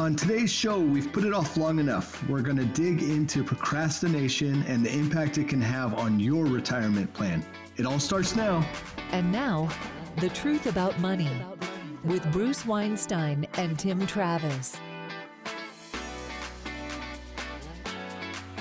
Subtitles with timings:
[0.00, 2.26] On today's show, we've put it off long enough.
[2.26, 7.12] We're going to dig into procrastination and the impact it can have on your retirement
[7.12, 7.44] plan.
[7.76, 8.66] It all starts now.
[9.12, 9.68] And now,
[10.16, 11.28] the truth about money
[12.02, 14.80] with Bruce Weinstein and Tim Travis.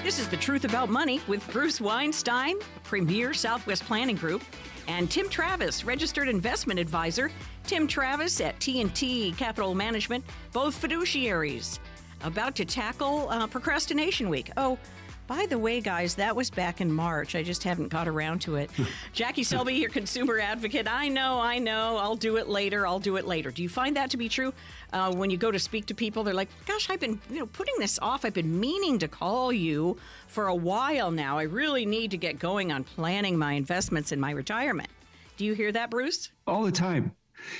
[0.04, 4.44] This is The Truth About Money with Bruce Weinstein, Premier Southwest Planning Group,
[4.90, 7.32] and Tim Travis, registered investment advisor.
[7.68, 11.78] Tim Travis at T&T Capital Management, both fiduciaries.
[12.24, 14.52] About to tackle uh, procrastination week.
[14.58, 14.80] Oh,
[15.30, 17.36] by the way, guys, that was back in March.
[17.36, 18.72] I just haven't got around to it.
[19.14, 20.88] Jackie Selby, your consumer advocate.
[20.92, 21.98] I know, I know.
[21.98, 22.88] I'll do it later.
[22.88, 23.52] I'll do it later.
[23.52, 24.56] Do you find that to be true?
[24.92, 27.46] Uh, when you go to speak to people, they're like, "Gosh, I've been, you know,
[27.46, 28.26] putting this off.
[28.26, 29.98] I've been meaning to call you
[30.28, 31.38] for a while now.
[31.38, 34.90] I really need to get going on planning my investments in my retirement."
[35.38, 36.32] Do you hear that, Bruce?
[36.48, 37.12] All the time.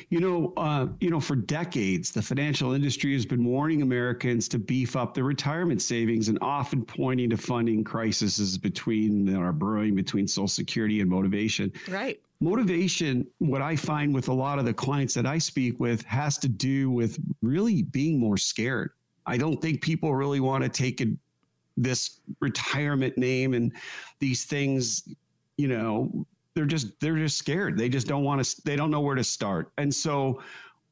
[0.10, 4.60] You know, uh, you know, for decades, the financial industry has been warning Americans to
[4.60, 9.96] beef up their retirement savings and often pointing to funding crises between that are brewing
[9.96, 11.72] between Social Security and motivation.
[11.88, 12.20] Right.
[12.42, 16.38] Motivation, what I find with a lot of the clients that I speak with, has
[16.40, 18.92] to do with really being more scared.
[19.26, 21.08] I don't think people really want to take a,
[21.76, 23.74] this retirement name and
[24.20, 25.08] these things,
[25.58, 27.78] you know, they're just they're just scared.
[27.78, 28.62] They just don't want to.
[28.64, 29.72] They don't know where to start.
[29.78, 30.42] And so,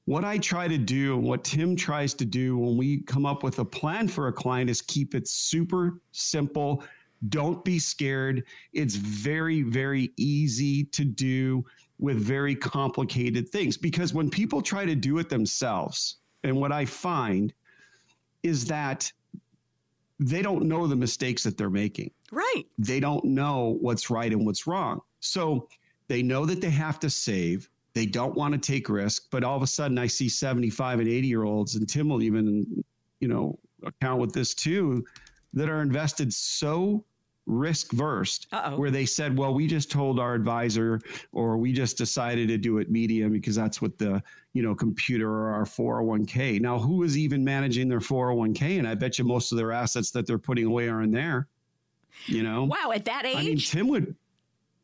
[0.06, 3.44] what I try to do, and what Tim tries to do when we come up
[3.44, 6.84] with a plan for a client, is keep it super simple.
[7.30, 8.44] Don't be scared.
[8.74, 11.66] It's very very easy to do
[12.00, 16.86] with very complicated things because when people try to do it themselves, and what I
[16.86, 17.54] find
[18.44, 19.12] is that
[20.20, 22.12] they don't know the mistakes that they're making.
[22.32, 22.64] Right.
[22.78, 25.02] They don't know what's right and what's wrong.
[25.20, 25.68] So
[26.08, 27.70] they know that they have to save.
[27.94, 31.08] They don't want to take risk, but all of a sudden I see 75 and
[31.08, 32.84] 80 year olds, and Tim will even,
[33.20, 35.06] you know, account with this too,
[35.54, 37.04] that are invested so
[37.48, 41.00] risk versed where they said, well, we just told our advisor
[41.32, 44.22] or we just decided to do it medium because that's what the,
[44.54, 46.60] you know, computer or our 401k.
[46.60, 48.80] Now, who is even managing their 401k?
[48.80, 51.48] And I bet you most of their assets that they're putting away are in there.
[52.26, 52.66] You know?
[52.66, 53.38] Wow, at that age?
[53.38, 54.16] I mean, Tim would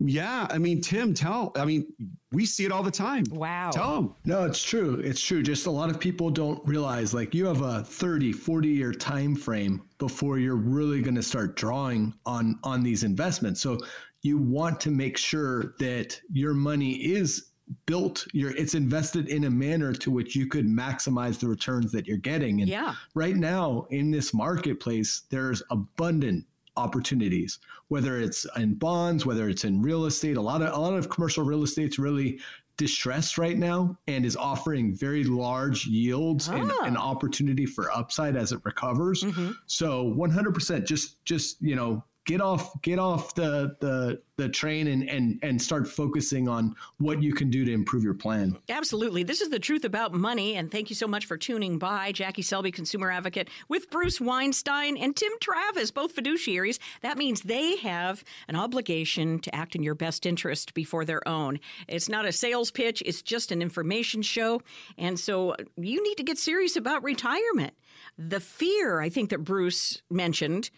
[0.05, 1.51] yeah, I mean, Tim, tell.
[1.55, 1.87] I mean,
[2.31, 3.23] we see it all the time.
[3.31, 3.71] Wow.
[3.71, 4.15] Tell them.
[4.25, 4.95] No, it's true.
[4.95, 5.41] It's true.
[5.41, 9.35] Just a lot of people don't realize like you have a 30, 40 year time
[9.35, 13.61] frame before you're really going to start drawing on on these investments.
[13.61, 13.79] So
[14.23, 17.51] you want to make sure that your money is
[17.85, 22.05] built your it's invested in a manner to which you could maximize the returns that
[22.05, 22.93] you're getting and yeah.
[23.15, 26.45] right now in this marketplace there's abundant
[26.77, 30.37] opportunities, whether it's in bonds, whether it's in real estate.
[30.37, 32.39] A lot of a lot of commercial real estate's really
[32.77, 36.55] distressed right now and is offering very large yields ah.
[36.55, 39.23] and an opportunity for upside as it recovers.
[39.23, 39.51] Mm-hmm.
[39.67, 45.09] So 100% just just you know get off get off the the the train and
[45.09, 48.57] and and start focusing on what you can do to improve your plan.
[48.69, 49.23] Absolutely.
[49.23, 52.11] This is the truth about money and thank you so much for tuning by.
[52.11, 56.79] Jackie Selby consumer advocate with Bruce Weinstein and Tim Travis, both fiduciaries.
[57.01, 61.59] That means they have an obligation to act in your best interest before their own.
[61.87, 64.61] It's not a sales pitch, it's just an information show.
[64.97, 67.73] And so you need to get serious about retirement.
[68.17, 70.69] The fear I think that Bruce mentioned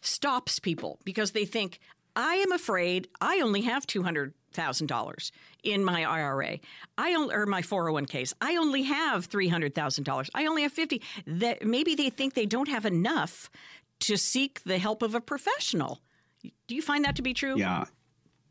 [0.00, 1.80] stops people because they think,
[2.16, 5.30] I am afraid I only have $200,000
[5.62, 6.58] in my IRA.
[6.98, 8.34] I only, or my 401ks.
[8.40, 10.30] I only have $300,000.
[10.34, 11.02] I only have 50.
[11.26, 13.50] That maybe they think they don't have enough
[14.00, 16.00] to seek the help of a professional.
[16.66, 17.58] Do you find that to be true?
[17.58, 17.84] Yeah.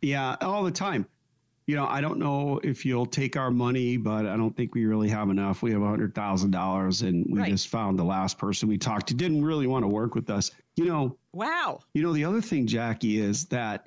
[0.02, 1.08] Yeah, all the time
[1.70, 4.86] you know, I don't know if you'll take our money, but I don't think we
[4.86, 5.62] really have enough.
[5.62, 7.52] We have $100,000 and we right.
[7.52, 10.50] just found the last person we talked to didn't really want to work with us.
[10.78, 11.82] You know, wow.
[11.94, 13.86] You know, the other thing, Jackie, is that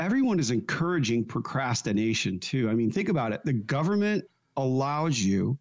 [0.00, 2.68] everyone is encouraging procrastination too.
[2.68, 3.40] I mean, think about it.
[3.44, 4.24] The government
[4.56, 5.56] allows you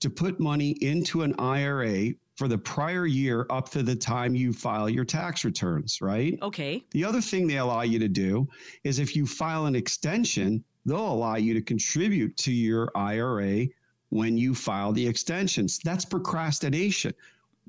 [0.00, 4.52] to put money into an IRA for the prior year up to the time you
[4.52, 6.38] file your tax returns, right?
[6.42, 6.84] Okay.
[6.90, 8.46] The other thing they allow you to do
[8.82, 13.66] is if you file an extension, they'll allow you to contribute to your IRA
[14.10, 15.78] when you file the extensions.
[15.78, 17.14] That's procrastination.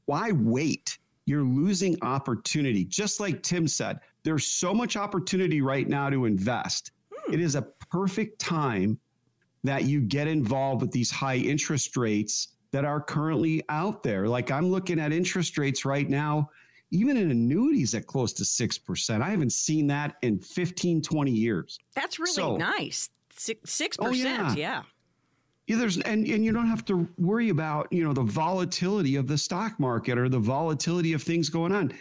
[0.05, 0.97] Why wait?
[1.25, 2.85] You're losing opportunity.
[2.85, 6.91] Just like Tim said, there's so much opportunity right now to invest.
[7.11, 7.33] Hmm.
[7.33, 8.99] It is a perfect time
[9.63, 14.27] that you get involved with these high interest rates that are currently out there.
[14.27, 16.49] Like I'm looking at interest rates right now,
[16.95, 19.21] even in annuities at close to 6%.
[19.21, 21.77] I haven't seen that in 15, 20 years.
[21.93, 23.09] That's really so, nice.
[23.35, 24.55] 6%, oh, yeah.
[24.55, 24.83] yeah.
[25.67, 29.27] Yeah, there's and, and you don't have to worry about you know the volatility of
[29.27, 31.91] the stock market or the volatility of things going on.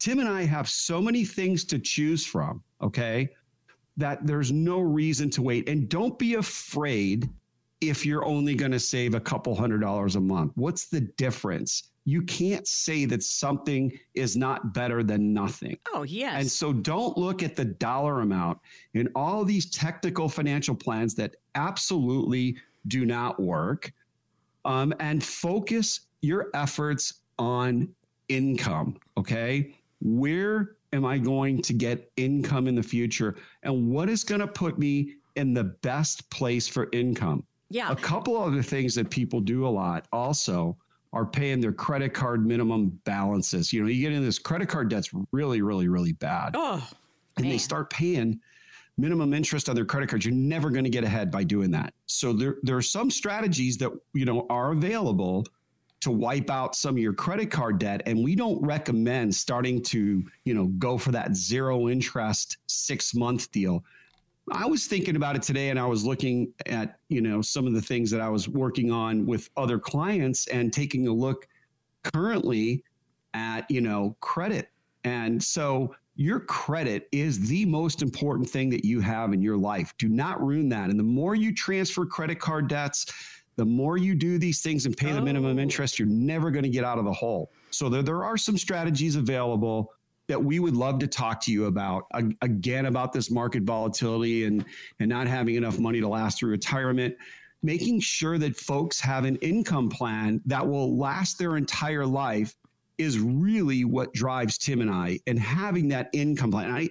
[0.00, 2.64] Tim and I have so many things to choose from.
[2.80, 3.28] Okay,
[3.96, 7.30] that there's no reason to wait, and don't be afraid
[7.82, 10.52] if you're only going to save a couple hundred dollars a month.
[10.54, 11.90] What's the difference?
[12.04, 15.78] You can't say that something is not better than nothing.
[15.92, 16.40] Oh, yes.
[16.40, 18.58] And so don't look at the dollar amount
[18.94, 22.56] in all these technical financial plans that absolutely
[22.86, 23.92] do not work
[24.64, 27.88] um, and focus your efforts on
[28.28, 28.96] income.
[29.16, 29.74] Okay.
[30.00, 33.36] Where am I going to get income in the future?
[33.62, 37.44] And what is going to put me in the best place for income?
[37.72, 37.90] Yeah.
[37.90, 40.76] A couple other things that people do a lot also
[41.12, 43.72] are paying their credit card minimum balances.
[43.72, 46.54] You know, you get in this credit card debt's really, really, really bad.
[46.54, 46.86] Oh,
[47.36, 47.52] and man.
[47.52, 48.40] they start paying
[48.98, 50.26] minimum interest on their credit cards.
[50.26, 51.94] You're never going to get ahead by doing that.
[52.06, 55.46] So there, there are some strategies that, you know, are available
[56.00, 58.02] to wipe out some of your credit card debt.
[58.06, 63.50] And we don't recommend starting to, you know, go for that zero interest six month
[63.50, 63.84] deal.
[64.50, 67.74] I was thinking about it today and I was looking at, you know, some of
[67.74, 71.46] the things that I was working on with other clients and taking a look
[72.12, 72.82] currently
[73.34, 74.68] at, you know, credit.
[75.04, 79.94] And so your credit is the most important thing that you have in your life.
[79.96, 80.90] Do not ruin that.
[80.90, 83.06] And the more you transfer credit card debts,
[83.56, 85.62] the more you do these things and pay the minimum Oh.
[85.62, 87.52] interest, you're never going to get out of the hole.
[87.70, 89.92] So there, there are some strategies available
[90.28, 92.04] that we would love to talk to you about
[92.42, 94.64] again about this market volatility and
[95.00, 97.14] and not having enough money to last through retirement
[97.62, 102.56] making sure that folks have an income plan that will last their entire life
[102.98, 106.70] is really what drives Tim and I and having that income plan.
[106.70, 106.88] I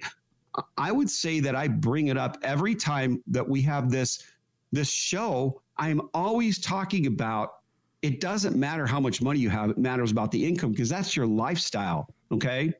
[0.76, 4.22] I would say that I bring it up every time that we have this
[4.70, 5.60] this show.
[5.78, 7.54] I'm always talking about
[8.02, 11.16] it doesn't matter how much money you have it matters about the income because that's
[11.16, 12.74] your lifestyle okay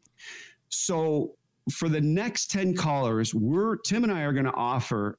[0.72, 1.34] so
[1.70, 5.18] for the next 10 callers, we're Tim and I are going to offer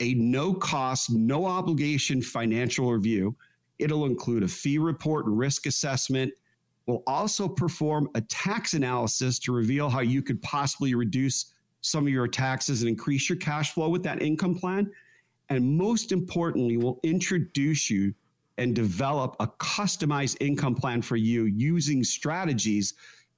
[0.00, 3.36] a no cost, no obligation financial review.
[3.78, 6.32] It'll include a fee report and risk assessment.
[6.86, 12.12] We'll also perform a tax analysis to reveal how you could possibly reduce some of
[12.12, 14.90] your taxes and increase your cash flow with that income plan.
[15.50, 18.14] And most importantly, we'll introduce you
[18.56, 22.94] and develop a customized income plan for you using strategies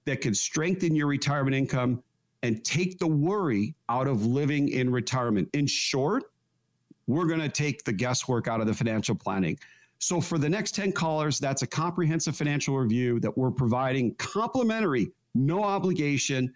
[0.07, 2.03] that can strengthen your retirement income
[2.43, 5.49] and take the worry out of living in retirement.
[5.53, 6.25] In short,
[7.07, 9.59] we're going to take the guesswork out of the financial planning.
[9.99, 15.11] So, for the next 10 callers, that's a comprehensive financial review that we're providing complimentary,
[15.35, 16.53] no obligation.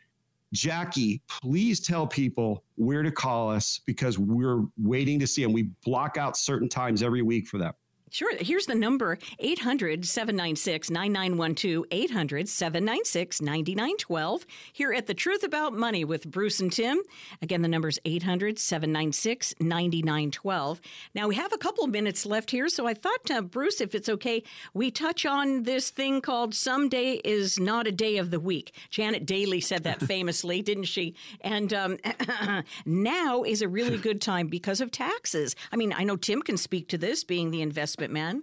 [0.52, 5.52] Jackie, please tell people where to call us because we're waiting to see them.
[5.52, 7.73] We block out certain times every week for them.
[8.12, 8.36] Sure.
[8.40, 11.86] Here's the number 800 796 9912.
[11.92, 14.46] 800 796 9912.
[14.72, 17.02] Here at The Truth About Money with Bruce and Tim.
[17.40, 20.80] Again, the number is 800 796 9912.
[21.14, 23.94] Now, we have a couple of minutes left here, so I thought, uh, Bruce, if
[23.94, 24.42] it's okay,
[24.74, 28.74] we touch on this thing called Someday is Not a Day of the Week.
[28.90, 31.14] Janet Dailey said that famously, didn't she?
[31.42, 31.96] And um,
[32.84, 35.54] now is a really good time because of taxes.
[35.70, 38.43] I mean, I know Tim can speak to this, being the investment man.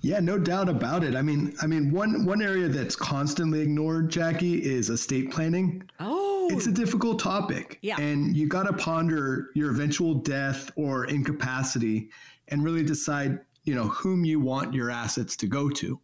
[0.00, 1.14] Yeah, no doubt about it.
[1.14, 5.82] I mean, I mean, one one area that's constantly ignored, Jackie, is estate planning.
[5.98, 7.78] Oh, It's a difficult topic.
[7.80, 7.98] Yeah.
[7.98, 12.10] And you got to ponder your eventual death or incapacity
[12.48, 15.98] and really decide, you know, whom you want your assets to go to.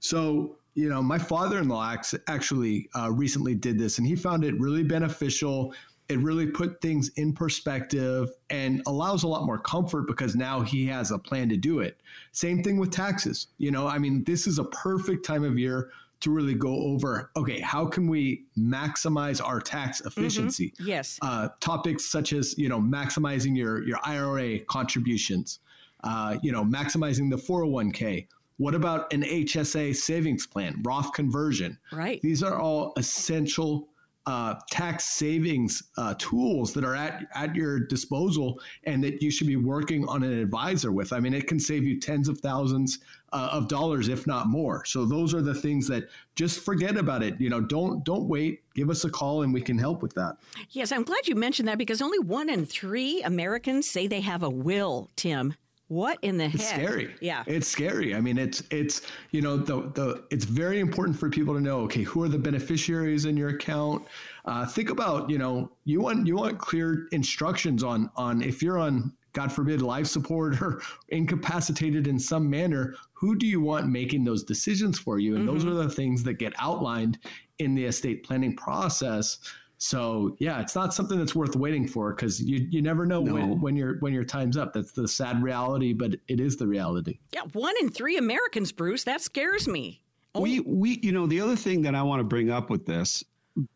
[0.00, 1.94] So, you know, my father in law
[2.26, 5.74] actually uh, recently did this and he found it really beneficial.
[6.08, 10.86] It really put things in perspective and allows a lot more comfort because now he
[10.86, 11.98] has a plan to do it.
[12.32, 13.46] Same thing with taxes.
[13.58, 15.90] You know, I mean, this is a perfect time of year
[16.24, 20.72] to really go over okay, how can we maximize our tax efficiency?
[20.78, 21.18] yes.
[21.20, 25.60] uh, topics such as you know maximizing your your IRA contributions,
[26.02, 28.26] uh, you know maximizing the 401k.
[28.56, 31.78] What about an HSA savings plan, Roth conversion?
[31.92, 32.22] Right.
[32.22, 33.88] These are all essential
[34.26, 39.46] uh, tax savings uh, tools that are at at your disposal and that you should
[39.46, 41.12] be working on an advisor with.
[41.12, 43.00] I mean, it can save you tens of thousands
[43.32, 44.84] uh, of dollars, if not more.
[44.86, 47.38] So those are the things that just forget about it.
[47.40, 48.62] You know, don't don't wait.
[48.74, 50.36] Give us a call and we can help with that.
[50.70, 54.42] Yes, I'm glad you mentioned that because only one in three Americans say they have
[54.42, 55.54] a will, Tim.
[55.88, 56.80] What in the It's heck?
[56.80, 57.14] scary.
[57.20, 57.44] Yeah.
[57.46, 58.14] It's scary.
[58.14, 61.80] I mean, it's it's you know the the it's very important for people to know.
[61.80, 64.06] Okay, who are the beneficiaries in your account?
[64.46, 68.78] Uh, think about you know you want you want clear instructions on on if you're
[68.78, 74.24] on God forbid, life support or incapacitated in some manner, who do you want making
[74.24, 75.34] those decisions for you?
[75.34, 75.54] And mm-hmm.
[75.54, 77.18] those are the things that get outlined
[77.58, 79.38] in the estate planning process.
[79.78, 83.34] So yeah, it's not something that's worth waiting for because you you never know no.
[83.34, 84.72] when, when your when your time's up.
[84.72, 87.18] That's the sad reality, but it is the reality.
[87.32, 89.04] Yeah, one in three Americans, Bruce.
[89.04, 90.02] That scares me.
[90.34, 90.40] Oh.
[90.40, 93.24] We we you know the other thing that I want to bring up with this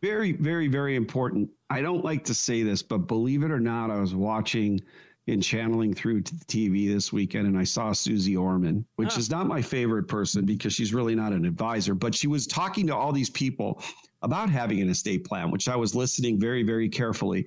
[0.01, 1.51] very very very important.
[1.71, 4.81] I don't like to say this, but believe it or not, I was watching
[5.29, 9.19] and channeling through to the TV this weekend, and I saw Susie Orman, which oh.
[9.19, 12.87] is not my favorite person because she's really not an advisor, but she was talking
[12.87, 13.83] to all these people
[14.23, 17.47] about having an estate plan, which I was listening very, very carefully.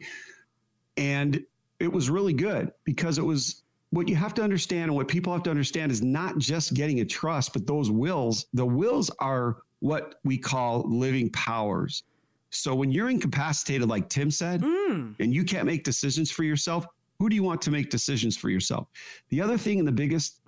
[0.98, 1.44] And
[1.80, 5.34] it was really good because it was what you have to understand and what people
[5.34, 8.46] have to understand is not just getting a trust, but those wills.
[8.54, 12.04] The wills are what we call living powers.
[12.52, 15.16] So when you're incapacitated, like Tim said, mm.
[15.20, 16.86] and you can't make decisions for yourself,
[17.22, 18.88] who do you want to make decisions for yourself?
[19.30, 20.40] The other thing and the biggest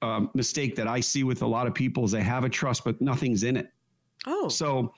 [0.00, 2.84] um, mistake that I see with a lot of people is they have a trust,
[2.84, 3.72] but nothing's in it.
[4.28, 4.48] Oh.
[4.48, 4.94] So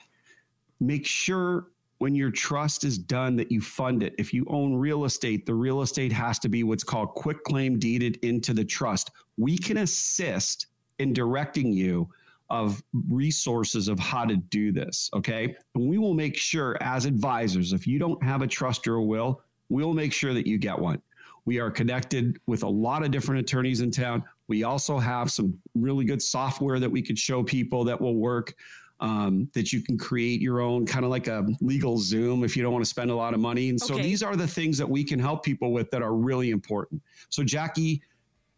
[0.79, 4.13] make sure when your trust is done that you fund it.
[4.19, 7.79] If you own real estate, the real estate has to be what's called quick claim
[7.79, 9.09] deeded into the trust.
[9.35, 10.67] We can assist
[10.99, 12.09] in directing you
[12.51, 15.09] of resources of how to do this.
[15.15, 15.55] Okay.
[15.73, 19.03] And we will make sure as advisors, if you don't have a trust or a
[19.03, 21.01] will, we'll make sure that you get one.
[21.45, 24.23] We are connected with a lot of different attorneys in town.
[24.47, 28.53] We also have some really good software that we could show people that will work
[28.99, 32.71] um, that you can create your own kind of like a LegalZoom if you don't
[32.71, 33.69] want to spend a lot of money.
[33.69, 34.03] And so okay.
[34.03, 37.01] these are the things that we can help people with that are really important.
[37.29, 38.01] So, Jackie,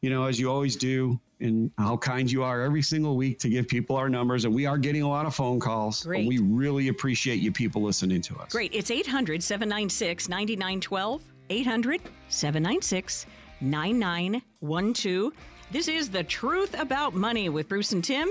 [0.02, 3.50] you know, as you always do, and how kind you are every single week to
[3.50, 4.46] give people our numbers.
[4.46, 6.04] And we are getting a lot of phone calls.
[6.04, 6.20] Great.
[6.20, 8.52] And we really appreciate you people listening to us.
[8.52, 8.74] Great.
[8.74, 11.35] It's 800 796 9912.
[11.50, 13.26] 800 796
[13.62, 15.34] 9912.
[15.72, 18.30] This is The Truth About Money with Bruce and Tim.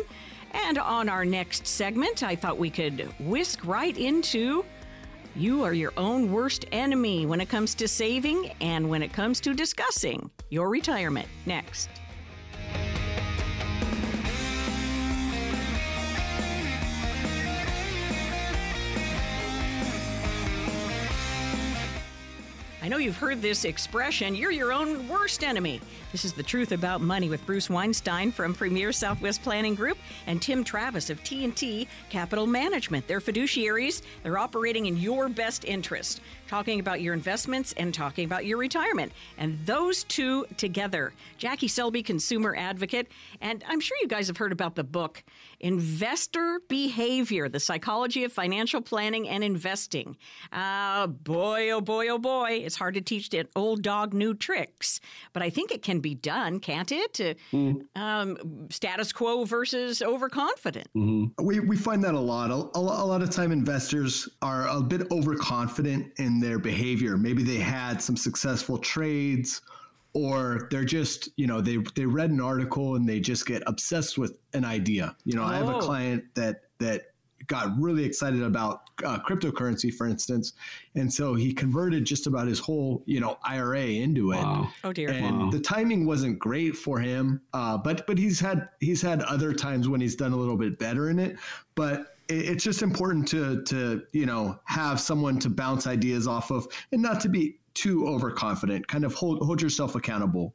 [0.53, 4.65] And on our next segment, I thought we could whisk right into
[5.37, 9.41] you are your own worst enemy when it comes to saving and when it comes
[9.41, 11.27] to discussing your retirement.
[11.45, 11.89] Next.
[22.85, 25.81] I know you've heard this expression, you're your own worst enemy.
[26.15, 30.41] This is The Truth About Money with Bruce Weinstein from Premier Southwest Planning Group and
[30.41, 33.09] Tim Travis of T&T Capital Management.
[33.09, 34.01] They're fiduciaries.
[34.23, 39.11] They're operating in your best interest, talking about your investments and talking about your retirement.
[39.39, 41.13] And those two together.
[41.37, 43.09] Jackie Selby, consumer advocate,
[43.41, 45.25] and I'm sure you guys have heard about the book
[45.59, 50.17] Investor Behavior: The Psychology of Financial Planning and Investing.
[50.53, 55.01] Uh, boy, oh boy, oh boy, it's hard to teach an old dog new tricks,
[55.33, 57.19] but I think it can be done, can't it?
[57.53, 57.87] Mm.
[57.97, 60.87] Um, status quo versus overconfident.
[60.95, 61.45] Mm-hmm.
[61.45, 62.51] We, we find that a lot.
[62.51, 67.17] A, a, lot of time investors are a bit overconfident in their behavior.
[67.17, 69.63] Maybe they had some successful trades
[70.13, 74.17] or they're just you know they they read an article and they just get obsessed
[74.17, 75.47] with an idea you know oh.
[75.47, 75.81] i have a oh.
[75.81, 77.14] client that that
[77.47, 80.53] got really excited about uh, cryptocurrency, for instance,
[80.95, 84.37] and so he converted just about his whole, you know, IRA into it.
[84.37, 84.71] Wow.
[84.85, 85.11] Oh dear!
[85.11, 85.51] And wow.
[85.51, 89.89] the timing wasn't great for him, uh, but but he's had he's had other times
[89.89, 91.37] when he's done a little bit better in it.
[91.75, 96.51] But it, it's just important to to you know have someone to bounce ideas off
[96.51, 100.55] of, and not to be too overconfident kind of hold hold yourself accountable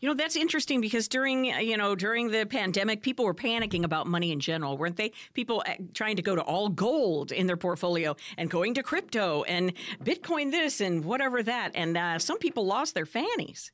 [0.00, 4.06] you know that's interesting because during you know during the pandemic people were panicking about
[4.06, 7.56] money in general weren't they people uh, trying to go to all gold in their
[7.56, 9.72] portfolio and going to crypto and
[10.04, 13.72] bitcoin this and whatever that and uh, some people lost their fannies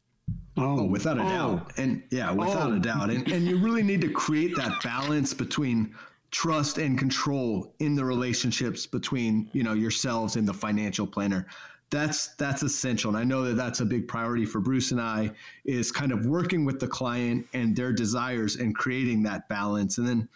[0.59, 1.29] Oh, oh without a oh.
[1.29, 1.73] doubt.
[1.77, 2.77] And yeah, without oh.
[2.77, 3.11] a doubt.
[3.11, 5.95] And, and you really need to create that balance between
[6.31, 11.47] trust and control in the relationships between, you know, yourselves and the financial planner
[11.91, 13.11] that's that's essential.
[13.11, 15.31] And i know that that's a big priority for bruce and i
[15.65, 19.99] is kind of working with the client and their desires and creating that balance.
[19.99, 20.29] And then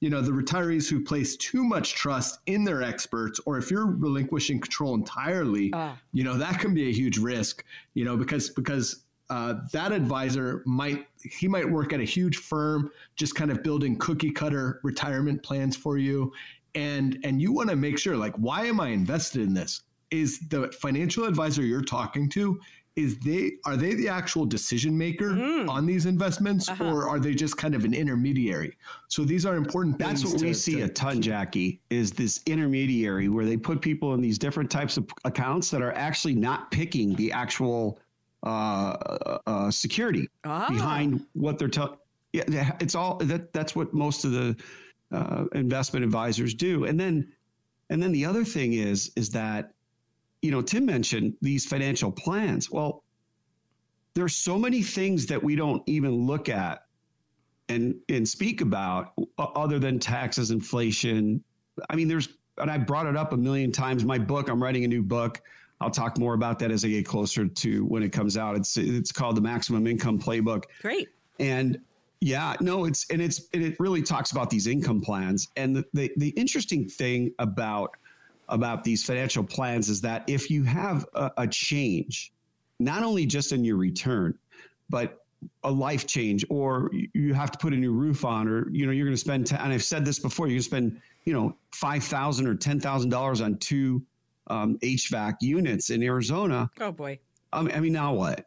[0.00, 3.86] you know the retirees who place too much trust in their experts or if you're
[3.86, 5.92] relinquishing control entirely uh.
[6.12, 10.62] you know that can be a huge risk you know because because uh, that advisor
[10.64, 15.42] might he might work at a huge firm just kind of building cookie cutter retirement
[15.42, 16.32] plans for you.
[16.74, 20.40] And and you want to make sure like why am i invested in this is
[20.48, 22.60] the financial advisor you're talking to
[22.96, 25.68] is they are they the actual decision maker mm.
[25.68, 26.84] on these investments uh-huh.
[26.84, 30.46] or are they just kind of an intermediary so these are important that's what to,
[30.46, 34.68] we see a ton jackie is this intermediary where they put people in these different
[34.68, 38.00] types of accounts that are actually not picking the actual
[38.44, 40.68] uh, uh, security Ah.
[40.68, 41.98] behind what they're telling.
[42.32, 43.52] Yeah, it's all that.
[43.52, 44.56] That's what most of the
[45.10, 46.84] uh, investment advisors do.
[46.84, 47.32] And then,
[47.90, 49.72] and then the other thing is, is that,
[50.42, 52.70] you know, Tim mentioned these financial plans.
[52.70, 53.04] Well,
[54.14, 56.84] there's so many things that we don't even look at
[57.68, 61.42] and and speak about other than taxes, inflation.
[61.90, 62.28] I mean, there's
[62.58, 64.04] and I brought it up a million times.
[64.04, 65.40] My book, I'm writing a new book.
[65.80, 68.56] I'll talk more about that as I get closer to when it comes out.
[68.56, 70.64] It's it's called the Maximum Income Playbook.
[70.80, 71.08] Great.
[71.38, 71.78] And
[72.20, 75.48] yeah, no, it's and it's and it really talks about these income plans.
[75.56, 77.96] And the, the the interesting thing about
[78.48, 82.32] about these financial plans is that if you have a, a change,
[82.78, 84.38] not only just in your return,
[84.90, 85.24] but
[85.64, 88.92] a life change, or you have to put a new roof on, or you know
[88.92, 89.50] you're going to spend.
[89.52, 90.46] and I've said this before.
[90.46, 94.02] You're going to spend you know five thousand or ten thousand dollars on two
[94.48, 96.70] um, HVAC units in Arizona.
[96.80, 97.18] Oh boy.
[97.52, 98.46] I mean, I mean now what?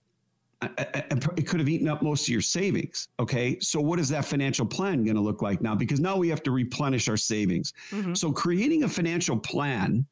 [0.61, 3.07] It could have eaten up most of your savings.
[3.19, 3.59] Okay.
[3.59, 5.75] So, what is that financial plan going to look like now?
[5.75, 7.73] Because now we have to replenish our savings.
[7.89, 8.15] Mhm.
[8.15, 10.05] So, creating a financial plan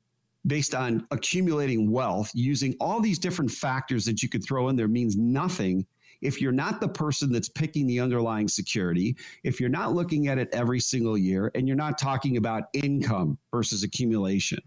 [0.47, 4.87] based on accumulating wealth using all these different factors that you could throw in there
[4.87, 5.85] means nothing
[6.21, 10.37] if you're not the person that's picking the underlying security, if you're not looking at
[10.37, 14.59] it every single year, and you're not talking about income versus accumulation.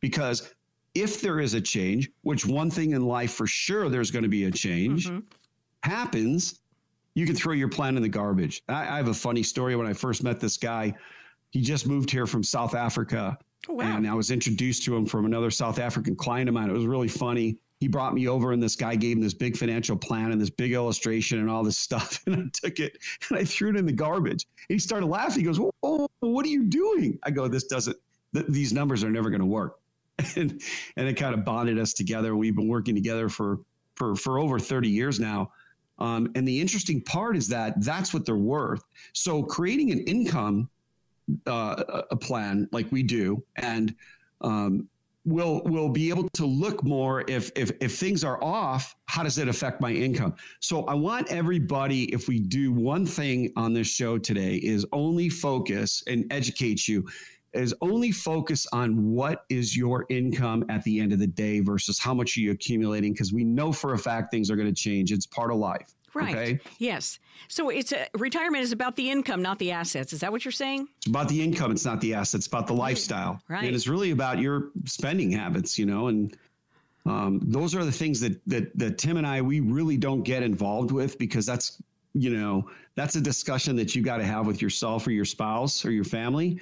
[0.00, 0.54] Because
[0.94, 4.28] if there is a change, which one thing in life for sure there's going to
[4.28, 5.22] be a change, Mhm.
[5.82, 6.60] happens,
[7.14, 8.62] you can throw your plan in the garbage.
[8.68, 10.94] I, I have a funny story when I first met this guy.
[11.50, 13.38] He just moved here from South Africa.
[13.68, 13.96] Oh, wow.
[13.96, 16.70] And I was introduced to him from another South African client of mine.
[16.70, 17.58] It was really funny.
[17.80, 20.50] He brought me over, and this guy gave him this big financial plan and this
[20.50, 22.22] big illustration and all this stuff.
[22.26, 22.98] And I took it
[23.30, 24.46] and I threw it in the garbage.
[24.68, 25.40] And he started laughing.
[25.40, 27.96] He goes, "Oh, what are you doing?" I go, "This doesn't.
[28.34, 29.78] Th- these numbers are never going to work."
[30.36, 30.60] And
[30.96, 32.36] and it kind of bonded us together.
[32.36, 33.60] We've been working together for
[33.94, 35.52] for for over thirty years now.
[36.00, 38.82] Um, and the interesting part is that that's what they're worth.
[39.12, 40.68] So creating an income
[41.46, 43.94] uh, a plan like we do, and
[44.40, 44.88] um,
[45.24, 48.96] we'll we'll be able to look more if if if things are off.
[49.06, 50.34] How does it affect my income?
[50.60, 55.28] So I want everybody, if we do one thing on this show today, is only
[55.28, 57.06] focus and educate you.
[57.58, 61.98] Is only focus on what is your income at the end of the day versus
[61.98, 64.82] how much are you accumulating because we know for a fact things are going to
[64.82, 65.12] change.
[65.12, 65.94] It's part of life.
[66.14, 66.34] Right.
[66.34, 66.60] Okay.
[66.78, 67.18] Yes.
[67.48, 70.12] So it's a, retirement is about the income, not the assets.
[70.12, 70.88] Is that what you're saying?
[70.98, 71.70] It's about the income.
[71.70, 72.46] It's not the assets.
[72.46, 73.40] It's about the lifestyle.
[73.48, 73.64] Right.
[73.64, 76.36] And it's really about your spending habits, you know, and
[77.06, 80.42] um, those are the things that, that, that Tim and I, we really don't get
[80.42, 81.80] involved with because that's,
[82.14, 85.84] you know, that's a discussion that you got to have with yourself or your spouse
[85.84, 86.60] or your family.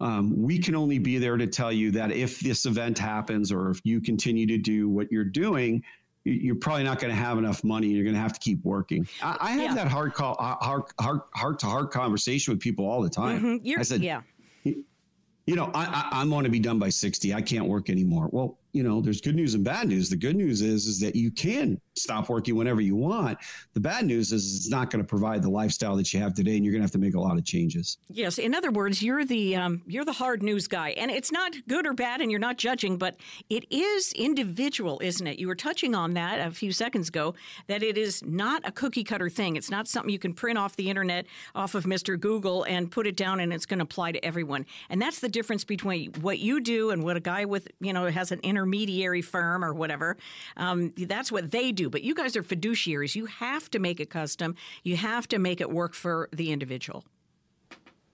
[0.00, 3.70] Um, we can only be there to tell you that if this event happens or
[3.70, 5.82] if you continue to do what you're doing,
[6.24, 7.88] you- you're probably not going to have enough money.
[7.88, 9.06] You're going to have to keep working.
[9.22, 9.74] I, I have Yeah.
[9.74, 13.42] that hard call, heart, heart, heart to heart conversation with people all the time.
[13.42, 13.60] Mhm.
[13.62, 14.22] You're, I said, yeah.
[14.64, 17.34] you know, I, I, I'm going to be done by 60.
[17.34, 18.28] I can't work anymore.
[18.32, 20.08] Well, you know, there's good news and bad news.
[20.08, 23.38] The good news is, is that you can stop working whenever you want.
[23.74, 26.56] The bad news is it's not going to provide the lifestyle that you have today,
[26.56, 27.98] and you're going to have to make a lot of changes.
[28.08, 28.38] Yes.
[28.38, 31.86] In other words, you're the um, you're the hard news guy, and it's not good
[31.86, 33.16] or bad, and you're not judging, but
[33.48, 35.38] it is individual, isn't it?
[35.38, 37.34] You were touching on that a few seconds ago.
[37.66, 39.56] That it is not a cookie cutter thing.
[39.56, 42.18] It's not something you can print off the internet, off of Mr.
[42.18, 44.66] Google, and put it down, and it's going to apply to everyone.
[44.88, 48.06] And that's the difference between what you do and what a guy with you know
[48.06, 50.16] has an intermediary firm or whatever.
[50.56, 51.88] Um, that's what they do.
[51.88, 53.14] But you guys are fiduciaries.
[53.14, 54.54] You have to make it custom.
[54.82, 57.04] You have to make it work for the individual.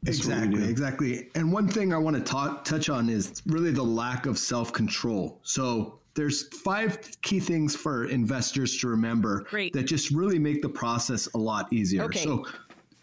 [0.02, 1.28] That's exactly, exactly.
[1.34, 4.72] And one thing I want to talk, touch on is really the lack of self
[4.72, 5.40] control.
[5.42, 9.72] So there's five key things for investors to remember Great.
[9.72, 12.04] that just really make the process a lot easier.
[12.04, 12.22] Okay.
[12.22, 12.46] So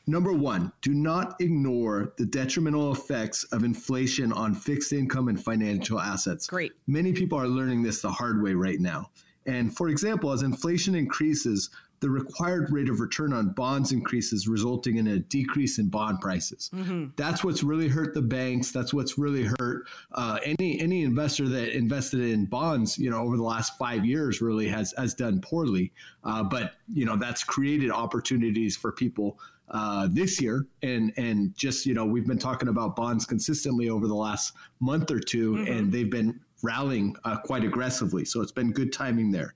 [0.05, 5.99] Number one, do not ignore the detrimental effects of inflation on fixed income and financial
[5.99, 6.47] assets.
[6.47, 6.73] Great.
[6.87, 9.09] Many people are learning this the hard way right now.
[9.45, 11.69] And for example, as inflation increases,
[12.03, 16.69] the required rate of return on bonds increases, resulting in a decrease in bond prices.
[17.15, 18.71] That's what's really hurt the banks.
[18.73, 22.97] That's what's really hurt uh, any any investor that invested in bonds.
[22.97, 25.93] You know, over the last five years, really has has done poorly.
[26.25, 29.39] Uh, but you know, that's created opportunities for people
[29.69, 34.07] uh, this year, and and just you know, we've been talking about bonds consistently over
[34.07, 38.25] the last month or 2 and they've been rallying uh, quite aggressively.
[38.25, 39.53] So it's been good timing there.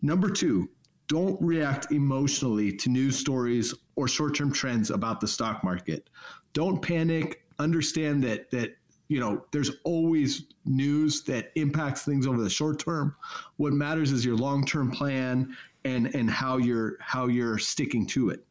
[0.00, 0.70] Number two,
[1.08, 6.08] don't react emotionally to news stories or short-term trends about the stock market.
[6.52, 7.42] Don't panic.
[7.58, 8.76] Understand that that
[9.08, 13.14] you know, there's always news that impacts things over the short term.
[13.56, 15.54] What matters is your long-term plan
[15.84, 18.44] and and how you're how you're sticking to it.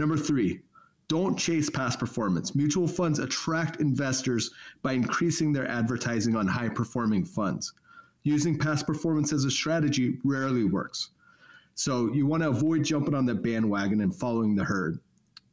[0.00, 0.58] Number 3,
[1.08, 2.54] don't chase past performance.
[2.54, 7.74] Mutual funds attract investors by increasing their advertising on high-performing funds.
[8.22, 11.10] Using past performance as a strategy rarely works.
[11.74, 15.00] So you want to avoid jumping on the bandwagon and following the herd.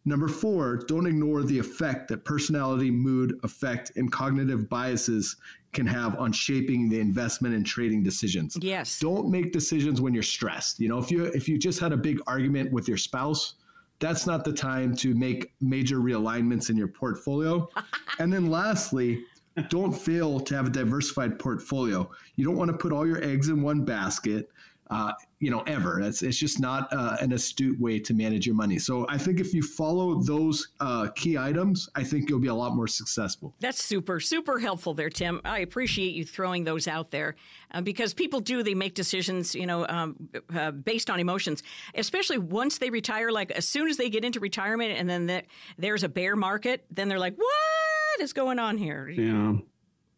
[0.05, 5.36] Number four, don't ignore the effect that personality, mood, effect, and cognitive biases
[5.73, 8.57] can have on shaping the investment and trading decisions.
[8.62, 8.97] Yes.
[9.01, 10.79] Don't make decisions when you're stressed.
[10.79, 13.55] You know, if you if you just had a big argument with your spouse,
[13.99, 17.67] that's not the time to make major realignments in your portfolio.
[18.19, 19.23] and then lastly,
[19.69, 22.10] don't fail to have a diversified portfolio.
[22.36, 24.49] You don't want to put all your eggs in one basket
[24.89, 26.02] uh, you know, ever.
[26.02, 28.80] It's, it's just not uh, an astute way to manage your money.
[28.80, 32.56] So I think if you follow those uh, key items, I think you'll be a
[32.56, 33.54] lot more successful.
[33.60, 35.41] That's super, super helpful there, Tim.
[35.45, 37.36] I appreciate you throwing those out there
[37.71, 41.63] uh, because people do, they make decisions, you know, um, uh, based on emotions,
[41.95, 43.32] especially once they retire.
[43.32, 45.43] Like as soon as they get into retirement and then the,
[45.78, 49.08] there's a bear market, then they're like, what is going on here?
[49.08, 49.54] Yeah.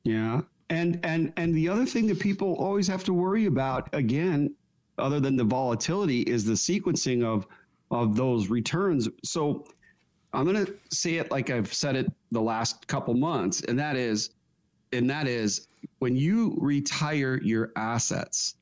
[0.03, 0.41] Yeah.
[0.69, 4.53] And and and the other thing that people always have to worry about again
[4.97, 7.47] other than the volatility is the sequencing of
[7.91, 9.09] of those returns.
[9.23, 9.65] So
[10.33, 13.95] I'm going to say it like I've said it the last couple months, and that
[13.95, 14.31] is,
[14.93, 15.67] and that is
[15.99, 18.55] when you retire your assets,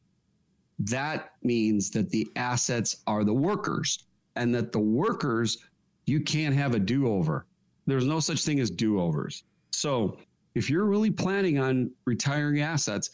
[0.80, 5.58] that means that the assets are the workers, and that the workers
[6.06, 7.46] you can't have a do over.
[7.86, 9.44] There's no such thing as do overs.
[9.72, 10.18] So
[10.58, 13.10] if you're really planning on retiring assets,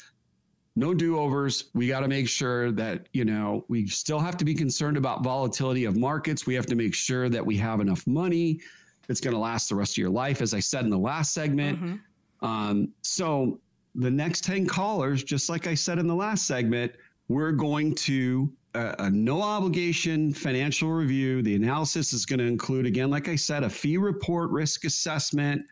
[0.75, 1.65] no do-overs.
[1.73, 5.23] We got to make sure that, you know, we still have to be concerned about
[5.23, 6.47] volatility of markets.
[6.47, 8.59] We have to make sure that we have enough money
[9.07, 11.33] that's going to last the rest of your life, as I said in the last
[11.33, 11.79] segment.
[11.79, 12.45] Mm-hmm.
[12.45, 13.59] Um, so
[13.95, 16.93] the next 10 callers, just like I said in the last segment,
[17.27, 21.43] we're going to uh, a no obligation financial review.
[21.43, 25.63] The analysis is going to include, again, like I said, a fee report, risk assessment,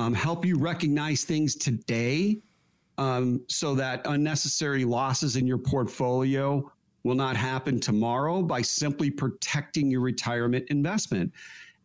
[0.00, 2.38] um, help you recognize things today
[2.96, 6.72] um, so that unnecessary losses in your portfolio
[7.04, 11.30] will not happen tomorrow by simply protecting your retirement investment.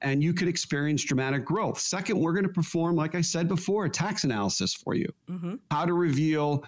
[0.01, 1.77] And you could experience dramatic growth.
[1.79, 5.11] Second, we're going to perform, like I said before, a tax analysis for you.
[5.29, 5.55] Mm-hmm.
[5.71, 6.63] How to reveal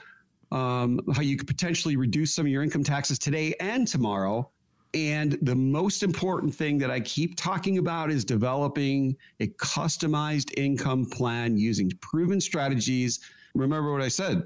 [0.52, 4.50] um, how you could potentially reduce some of your income taxes today and tomorrow.
[4.94, 11.06] And the most important thing that I keep talking about is developing a customized income
[11.06, 13.20] plan using proven strategies
[13.58, 14.44] remember what I said,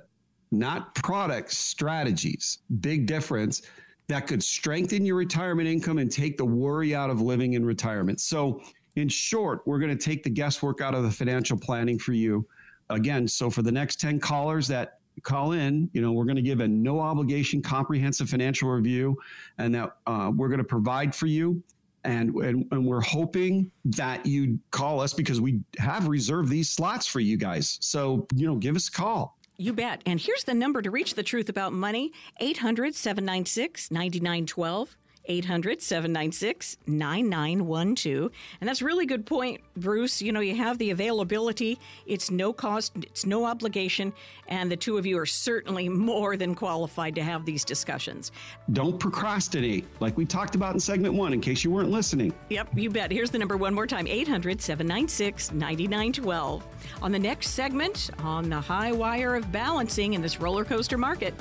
[0.51, 2.60] not products, strategies.
[2.80, 3.62] Big difference
[4.08, 8.19] that could strengthen your retirement income and take the worry out of living in retirement.
[8.19, 8.62] So,
[8.95, 12.45] in short, we're going to take the guesswork out of the financial planning for you.
[12.89, 16.41] Again, so for the next 10 callers that call in, you know, we're going to
[16.41, 19.17] give a no obligation comprehensive financial review
[19.58, 21.62] and that uh, we're going to provide for you.
[22.04, 27.06] And, and, and we're hoping that you call us because we have reserved these slots
[27.06, 27.78] for you guys.
[27.80, 29.38] So, you know, give us a call.
[29.58, 30.02] You bet.
[30.08, 34.97] And here's the number to reach the truth about money 800 796 9912.
[35.26, 38.32] 800 796 9912.
[38.60, 40.22] And that's a really good point, Bruce.
[40.22, 44.14] You know, you have the availability, it's no cost, it's no obligation,
[44.48, 48.32] and the two of you are certainly more than qualified to have these discussions.
[48.74, 52.34] Don't procrastinate, like we talked about in segment one, in case you weren't listening.
[52.50, 53.12] Yep, you bet.
[53.12, 56.64] Here's the number one more time 800 796 9912.
[57.02, 61.34] On the next segment, on the high wire of balancing in this roller coaster market.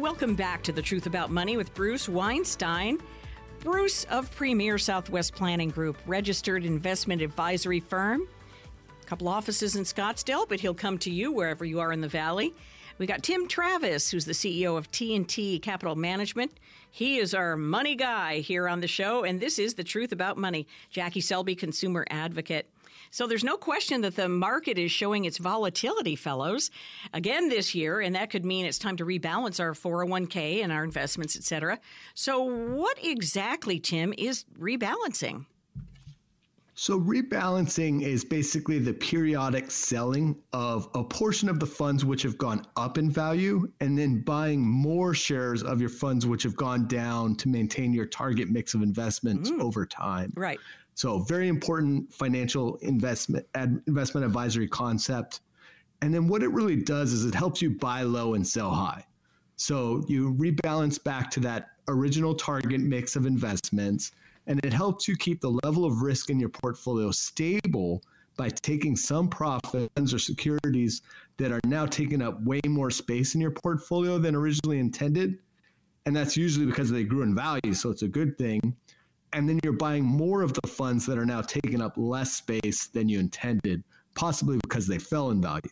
[0.00, 2.96] Welcome back to The Truth About Money with Bruce Weinstein.
[3.62, 8.26] Bruce of Premier Southwest Planning Group, registered investment advisory firm.
[9.02, 12.08] A couple offices in Scottsdale, but he'll come to you wherever you are in the
[12.08, 12.54] valley.
[12.96, 16.52] We got Tim Travis, who's the CEO of T&T Capital Management.
[16.90, 20.38] He is our money guy here on the show, and this is The Truth About
[20.38, 20.66] Money.
[20.88, 22.70] Jackie Selby, consumer advocate.
[23.10, 26.70] So there's no question that the market is showing its volatility, fellows,
[27.12, 30.84] again this year, and that could mean it's time to rebalance our 401k and our
[30.84, 31.78] investments, et cetera.
[32.14, 35.46] So, what exactly, Tim, is rebalancing?
[36.74, 42.38] So, rebalancing is basically the periodic selling of a portion of the funds which have
[42.38, 46.88] gone up in value and then buying more shares of your funds which have gone
[46.88, 49.60] down to maintain your target mix of investments mm.
[49.60, 50.32] over time.
[50.34, 50.58] Right.
[51.00, 55.40] So very important financial investment ad, investment advisory concept.
[56.02, 59.06] And then what it really does is it helps you buy low and sell high.
[59.56, 64.12] So you rebalance back to that original target mix of investments,
[64.46, 68.02] and it helps you keep the level of risk in your portfolio stable
[68.36, 71.00] by taking some profits or securities
[71.38, 75.38] that are now taking up way more space in your portfolio than originally intended.
[76.04, 78.76] And that's usually because they grew in value, so it's a good thing.
[79.32, 82.88] And then you're buying more of the funds that are now taking up less space
[82.88, 85.70] than you intended, possibly because they fell in value.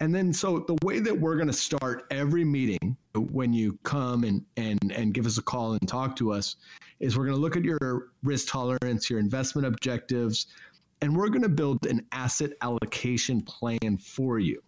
[0.00, 4.22] And then, so the way that we're going to start every meeting when you come
[4.22, 6.56] and, and, and give us a call and talk to us
[7.00, 10.46] is we're going to look at your risk tolerance, your investment objectives,
[11.00, 14.62] and we're going to build an asset allocation plan for you.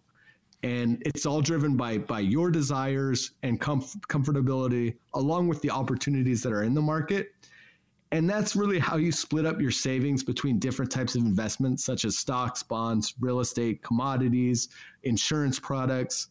[0.63, 6.43] And it's all driven by, by your desires and comf- comfortability, along with the opportunities
[6.43, 7.31] that are in the market.
[8.11, 12.03] And that's really how you split up your savings between different types of investments, such
[12.03, 14.69] as stocks, bonds, real estate, commodities,
[15.03, 16.27] insurance products.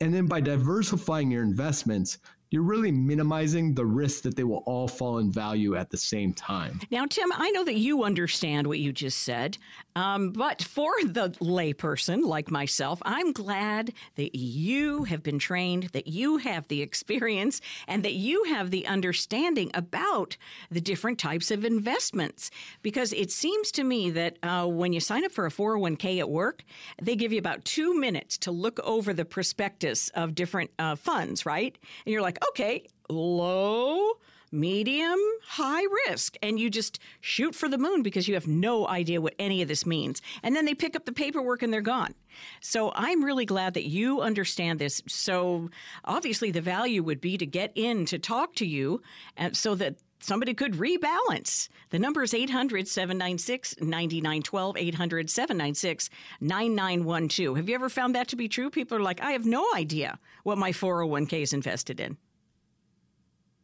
[0.00, 2.18] And then by diversifying your investments,
[2.50, 6.32] you're really minimizing the risk that they will all fall in value at the same
[6.32, 6.80] time.
[6.90, 9.58] Now, Tim, I know that you understand what you just said,
[9.98, 16.06] um, but for the layperson like myself, I'm glad that you have been trained, that
[16.06, 20.36] you have the experience, and that you have the understanding about
[20.70, 22.52] the different types of investments.
[22.80, 26.30] Because it seems to me that uh, when you sign up for a 401k at
[26.30, 26.62] work,
[27.02, 31.44] they give you about two minutes to look over the prospectus of different uh, funds,
[31.44, 31.76] right?
[32.06, 34.12] And you're like, okay, low,
[34.52, 36.36] medium, high risk.
[36.42, 39.68] And you just shoot for the moon because you have no idea what any of
[39.68, 40.22] this means.
[40.42, 42.14] And then they pick up the paperwork and they're gone.
[42.60, 45.02] So I'm really glad that you understand this.
[45.08, 45.70] So
[46.04, 49.02] obviously, the value would be to get in to talk to you
[49.36, 51.68] and so that somebody could rebalance.
[51.90, 57.56] The number is 800 796 9912, 800 796 9912.
[57.56, 58.70] Have you ever found that to be true?
[58.70, 62.16] People are like, I have no idea what my 401k is invested in.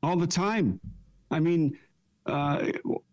[0.05, 0.79] All the time.
[1.31, 1.79] I mean,
[2.27, 2.67] uh,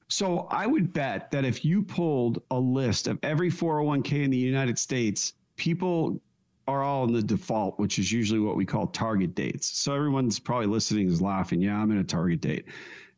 [0.10, 4.38] so I would bet that if you pulled a list of every 401k in the
[4.38, 6.21] United States, people
[6.67, 9.80] are all in the default, which is usually what we call target dates.
[9.80, 11.62] So everyone's probably listening is laughing.
[11.62, 12.65] Yeah, I'm in a target date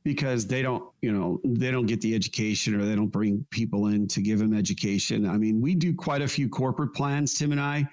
[0.04, 3.88] because they don't, you know, they don't get the education or they don't bring people
[3.88, 5.28] in to give them education.
[5.28, 7.88] I mean, we do quite a few corporate plans, Tim and I.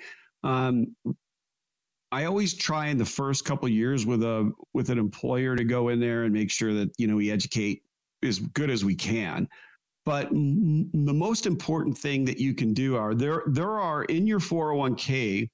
[0.45, 0.95] Um,
[2.13, 5.89] I always try in the first couple years with a with an employer to go
[5.89, 7.83] in there and make sure that you know we educate
[8.23, 9.49] as good as we can.
[10.05, 14.27] But m- the most important thing that you can do are there there are in
[14.27, 15.49] your 401k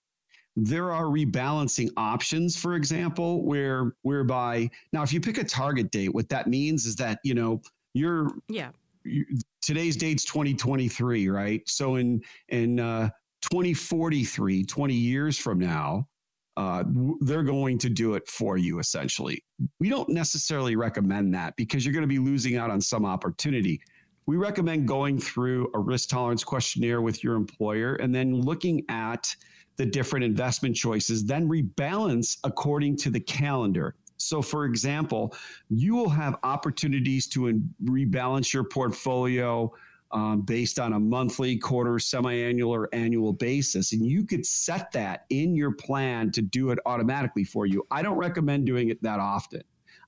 [0.56, 6.14] there are rebalancing options, for example, where whereby now if you pick a target date,
[6.14, 7.60] what that means is that you know
[7.92, 8.70] you're yeah
[9.04, 9.24] you,
[9.60, 11.60] today's date's 2023, right?
[11.68, 13.10] So in in uh,
[13.42, 16.08] 2043, 20 years from now,
[16.56, 16.84] uh,
[17.20, 19.44] they're going to do it for you essentially.
[19.78, 23.80] We don't necessarily recommend that because you're going to be losing out on some opportunity.
[24.26, 29.34] We recommend going through a risk tolerance questionnaire with your employer and then looking at
[29.76, 33.94] the different investment choices, then rebalance according to the calendar.
[34.16, 35.34] So, for example,
[35.68, 39.72] you will have opportunities to in- rebalance your portfolio
[40.12, 43.92] um, based on a monthly, quarter, semi annual, or annual basis.
[43.92, 47.86] And you could set that in your plan to do it automatically for you.
[47.90, 49.62] I don't recommend doing it that often.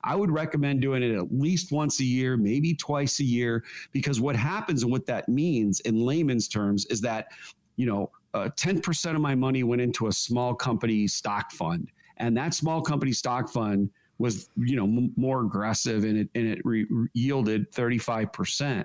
[0.05, 4.21] I would recommend doing it at least once a year, maybe twice a year, because
[4.21, 7.29] what happens and what that means in layman's terms is that,
[7.77, 11.91] you know, uh, 10% of my money went into a small company stock fund.
[12.19, 16.47] And that small company stock fund was, you know, m- more aggressive and it, and
[16.47, 18.85] it re- yielded 35%.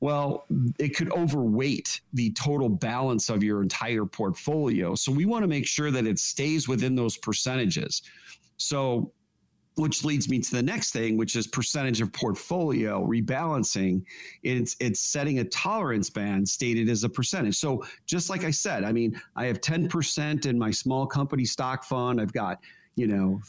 [0.00, 0.46] Well,
[0.78, 4.94] it could overweight the total balance of your entire portfolio.
[4.94, 8.02] So we want to make sure that it stays within those percentages.
[8.56, 9.12] So
[9.76, 14.02] which leads me to the next thing, which is percentage of portfolio rebalancing.
[14.42, 17.56] It's it's setting a tolerance band stated as a percentage.
[17.56, 21.84] So just like I said, I mean, I have 10% in my small company stock
[21.84, 22.20] fund.
[22.20, 22.58] I've got,
[22.96, 23.40] you know,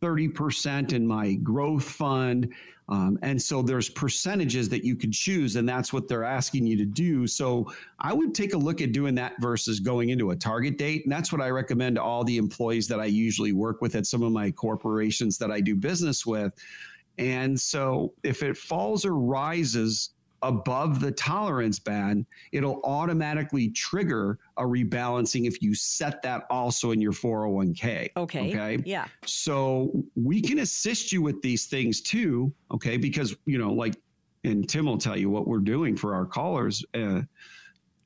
[0.00, 2.52] 30% in my growth fund.
[2.88, 6.76] Um, and so there's percentages that you could choose, and that's what they're asking you
[6.78, 7.26] to do.
[7.26, 11.04] So I would take a look at doing that versus going into a target date.
[11.04, 14.06] And that's what I recommend to all the employees that I usually work with at
[14.06, 16.52] some of my corporations that I do business with.
[17.18, 20.10] And so if it falls or rises
[20.42, 27.00] above the tolerance band, it'll automatically trigger a rebalancing if you set that also in
[27.00, 28.10] your 401k.
[28.16, 28.50] Okay.
[28.50, 28.82] Okay.
[28.84, 29.06] Yeah.
[29.24, 32.52] So we can assist you with these things too.
[32.72, 32.96] Okay.
[32.96, 33.94] Because, you know, like,
[34.44, 36.84] and Tim will tell you what we're doing for our callers.
[36.94, 37.22] Uh,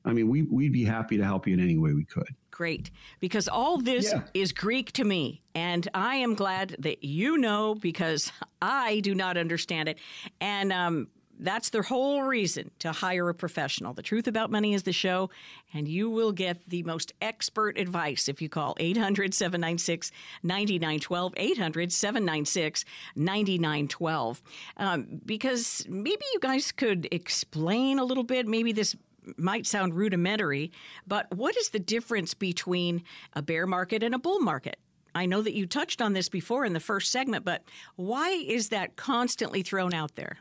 [0.03, 2.27] I mean, we, we'd be happy to help you in any way we could.
[2.51, 2.91] Great.
[3.19, 4.21] Because all this yeah.
[4.33, 5.41] is Greek to me.
[5.55, 9.97] And I am glad that you know because I do not understand it.
[10.39, 11.07] And um,
[11.39, 13.93] that's the whole reason to hire a professional.
[13.93, 15.29] The Truth About Money is the show,
[15.73, 20.11] and you will get the most expert advice if you call 800 796
[20.43, 21.33] 9912.
[21.37, 24.41] 800 796 9912.
[24.77, 28.47] Um, because maybe you guys could explain a little bit.
[28.47, 28.95] Maybe this
[29.37, 30.71] might sound rudimentary,
[31.07, 34.77] but what is the difference between a bear market and a bull market?
[35.15, 37.63] I know that you touched on this before in the first segment, but
[37.95, 40.39] why is that constantly thrown out there?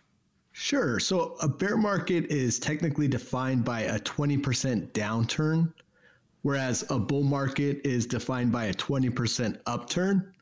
[0.57, 1.01] Sure.
[1.01, 5.73] So a bear market is technically defined by a 20% downturn,
[6.43, 10.33] whereas a bull market is defined by a 20% upturn.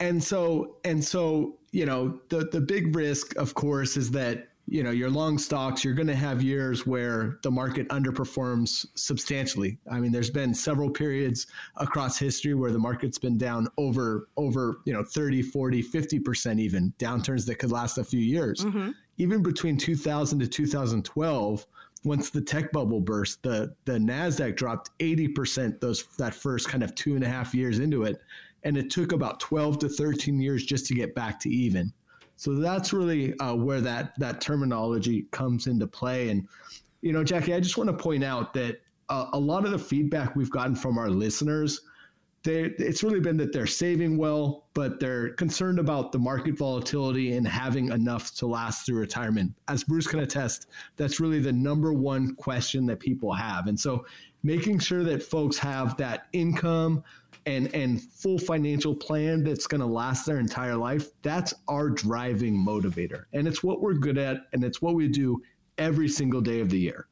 [0.00, 4.82] And so, and so, you know, the, the big risk, of course, is that, you
[4.82, 9.78] know, your long stocks, you're going to have years where the market underperforms substantially.
[9.90, 14.80] I mean, there's been several periods across history where the market's been down over, over,
[14.84, 18.64] you know, 30, 40, 50% even downturns that could last a few years.
[18.64, 21.66] Mm-hmm even between 2000 to 2012,
[22.04, 26.94] once the tech bubble burst, the the Nasdaq dropped 80% those that first kind of
[26.94, 28.20] two and a half years into it,
[28.62, 31.92] and it took about 12 to 13 years just to get back to even.
[32.36, 36.28] So that's really uh, where that that terminology comes into play.
[36.28, 36.46] And
[37.00, 39.78] you know, Jackie, I just want to point out that uh, a lot of the
[39.78, 41.80] feedback we've gotten from our listeners
[42.46, 47.36] they, it's really been that they're saving well, but they're concerned about the market volatility
[47.36, 49.52] and having enough to last through retirement.
[49.66, 53.66] As Bruce can attest, that's really the number one question that people have.
[53.66, 54.06] And so
[54.44, 57.02] making sure that folks have that income
[57.46, 62.54] and, and full financial plan that's going to last their entire life, that's our driving
[62.54, 63.24] motivator.
[63.32, 65.40] And it's what we're good at, and it's what we do
[65.78, 67.06] every single day of the year.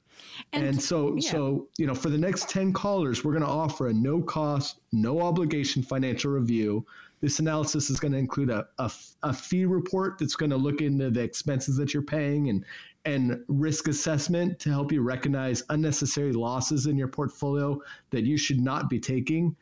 [0.52, 1.30] And, and so, yeah.
[1.30, 4.80] so you know, for the next ten callers, we're going to offer a no cost,
[4.92, 6.84] no obligation financial review.
[7.20, 8.90] This analysis is going to include a, a,
[9.22, 12.64] a fee report that's going to look into the expenses that you're paying and
[13.06, 17.78] and risk assessment to help you recognize unnecessary losses in your portfolio
[18.10, 19.54] that you should not be taking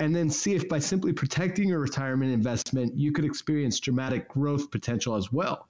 [0.00, 4.70] and then see if by simply protecting your retirement investment, you could experience dramatic growth
[4.70, 5.68] potential as well.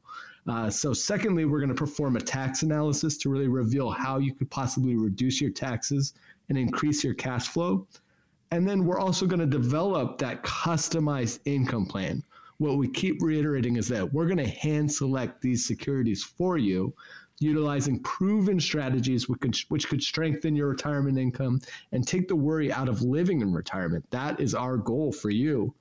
[0.48, 4.32] Uh, so, secondly, we're going to perform a tax analysis to really reveal how you
[4.32, 6.14] could possibly reduce your taxes
[6.48, 7.86] and increase your cash flow.
[8.50, 12.24] And then we're also going to develop that customized income plan.
[12.58, 16.94] What we keep reiterating is that we're going to hand select these securities for you,
[17.40, 21.60] utilizing proven strategies which could, which could strengthen your retirement income
[21.92, 24.04] and take the worry out of living in retirement.
[24.10, 25.74] That is our goal for you.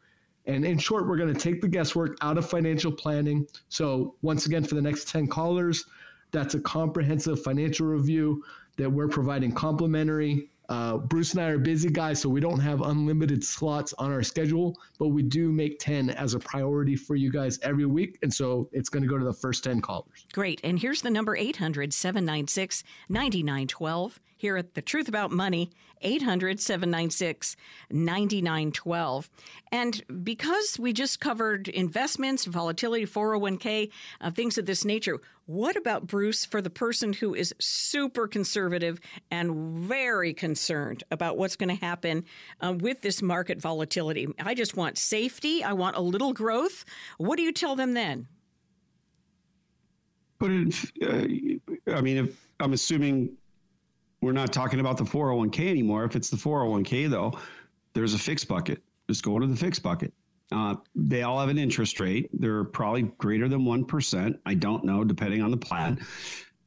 [0.45, 3.45] And in short, we're going to take the guesswork out of financial planning.
[3.67, 5.85] So, once again, for the next 10 callers,
[6.31, 8.43] that's a comprehensive financial review
[8.77, 10.49] that we're providing complimentary.
[10.69, 14.21] Uh, Bruce and I are busy guys, so we don't have unlimited slots on our
[14.21, 18.19] schedule, but we do make 10 as a priority for you guys every week.
[18.21, 20.27] And so it's going to go to the first 10 callers.
[20.31, 20.61] Great.
[20.63, 25.69] And here's the number 800 796 9912 here at The Truth About Money,
[26.01, 27.57] 800 796
[27.91, 29.29] 9912.
[29.69, 36.07] And because we just covered investments, volatility, 401k, uh, things of this nature, what about
[36.07, 41.85] Bruce for the person who is super conservative and very concerned about what's going to
[41.85, 42.23] happen
[42.61, 44.29] uh, with this market volatility?
[44.39, 45.65] I just want safety.
[45.65, 46.85] I want a little growth.
[47.17, 48.27] What do you tell them then?
[50.39, 50.75] Put it.
[51.03, 53.35] Uh, I mean, if, I'm assuming
[54.21, 56.03] we're not talking about the 401k anymore.
[56.03, 57.37] If it's the 401k, though,
[57.93, 58.81] there's a fixed bucket.
[59.07, 60.13] Just go into the fixed bucket.
[60.51, 62.29] Uh, they all have an interest rate.
[62.33, 64.39] They're probably greater than 1%.
[64.45, 65.99] I don't know, depending on the plan.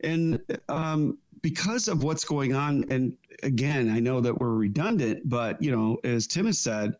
[0.00, 5.60] And um, because of what's going on, and again, I know that we're redundant, but,
[5.60, 6.94] you know, as Tim has said,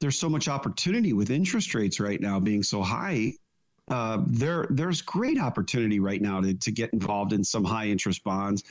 [0.00, 3.32] there's so much opportunity with interest rates right now being so high.
[3.88, 8.22] Uh, there, there's great opportunity right now to, to get involved in some high interest
[8.24, 8.64] bonds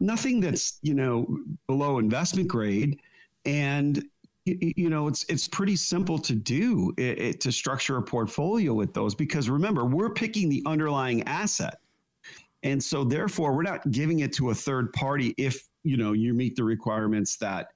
[0.00, 3.00] nothing that's you know below investment grade.
[3.44, 4.02] And
[4.46, 8.92] you know it's it's pretty simple to do it, it, to structure a portfolio with
[8.94, 11.78] those because remember we're picking the underlying asset.
[12.62, 16.34] And so therefore we're not giving it to a third party if you know you
[16.34, 17.68] meet the requirements that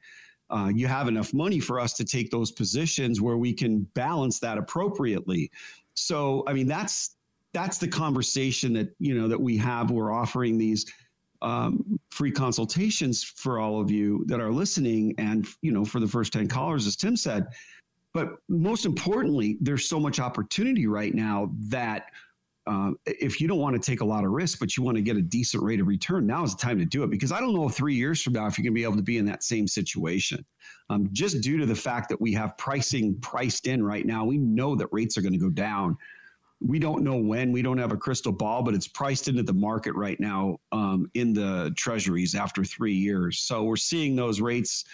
[0.50, 4.38] uh, you have enough money for us to take those positions where we can balance
[4.40, 5.50] that appropriately.
[5.94, 7.16] So i mean that's
[7.54, 9.90] that's the conversation that you know that we have.
[9.90, 10.84] We're offering these
[11.44, 16.08] um, free consultations for all of you that are listening and you know for the
[16.08, 17.46] first 10 callers as tim said
[18.12, 22.06] but most importantly there's so much opportunity right now that
[22.66, 25.02] um, if you don't want to take a lot of risk, but you want to
[25.02, 27.40] get a decent rate of return, now is the time to do it because I
[27.40, 29.26] don't know three years from now if you're going to be able to be in
[29.26, 30.44] that same situation.
[30.88, 34.38] Um, just due to the fact that we have pricing priced in right now, we
[34.38, 35.96] know that rates are going to go down.
[36.66, 39.52] We don't know when, we don't have a crystal ball, but it's priced into the
[39.52, 43.38] market right now um, in the treasuries after three years.
[43.40, 44.84] So we're seeing those rates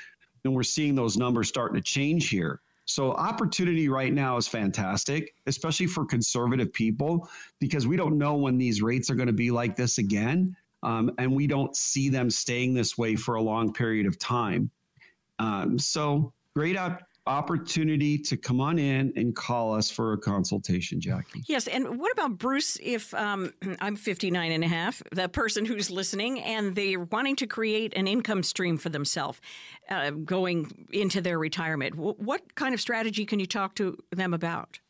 [0.44, 2.60] and we're seeing those numbers starting to change here.
[2.86, 7.28] So opportunity right now is fantastic, especially for conservative people,
[7.60, 10.56] because we don't know when these rates are going to be like this again.
[10.82, 14.70] Um, and we don't see them staying this way for a long period of time.
[15.38, 21.00] Um, so great out, opportunity to come on in and call us for a consultation,
[21.00, 21.42] Jackie.
[21.46, 21.68] Yes.
[21.68, 22.76] And what about Bruce?
[22.82, 27.46] If um, I'm 59 and a half, the person who's listening, and they're wanting to
[27.46, 29.40] create an income stream for themselves
[29.88, 34.80] uh, going into their retirement, what kind of strategy can you talk to them about?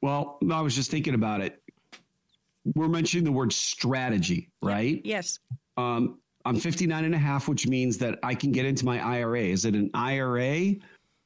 [0.00, 1.62] Well, I was just thinking about it.
[2.74, 5.00] We're mentioning the word strategy, right?
[5.04, 5.38] Yes.
[5.76, 9.42] Um, I'm 59 and a half, which means that I can get into my IRA.
[9.42, 10.74] Is it an IRA,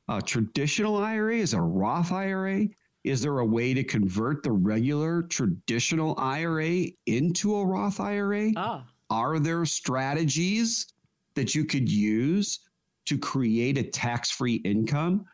[0.09, 1.37] a traditional IRA?
[1.37, 2.67] Is it a Roth IRA?
[3.05, 8.51] Is there a way to convert the regular traditional IRA into a Roth IRA?
[8.57, 8.85] Ah.
[9.11, 10.93] Are there strategies
[11.35, 12.61] that you could use
[13.05, 15.25] to create a tax free income?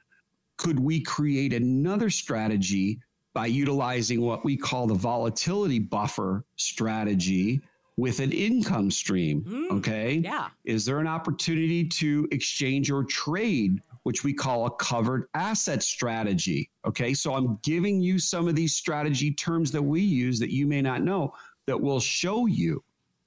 [0.58, 3.00] Could we create another strategy
[3.34, 7.62] by utilizing what we call the volatility buffer strategy?
[7.96, 9.42] With an income stream.
[9.42, 10.14] Mm, okay.
[10.24, 10.48] Yeah.
[10.64, 16.70] Is there an opportunity to exchange or trade, which we call a covered asset strategy?
[16.86, 17.14] Okay.
[17.14, 20.82] So I'm giving you some of these strategy terms that we use that you may
[20.82, 21.34] not know
[21.66, 22.82] that will show you.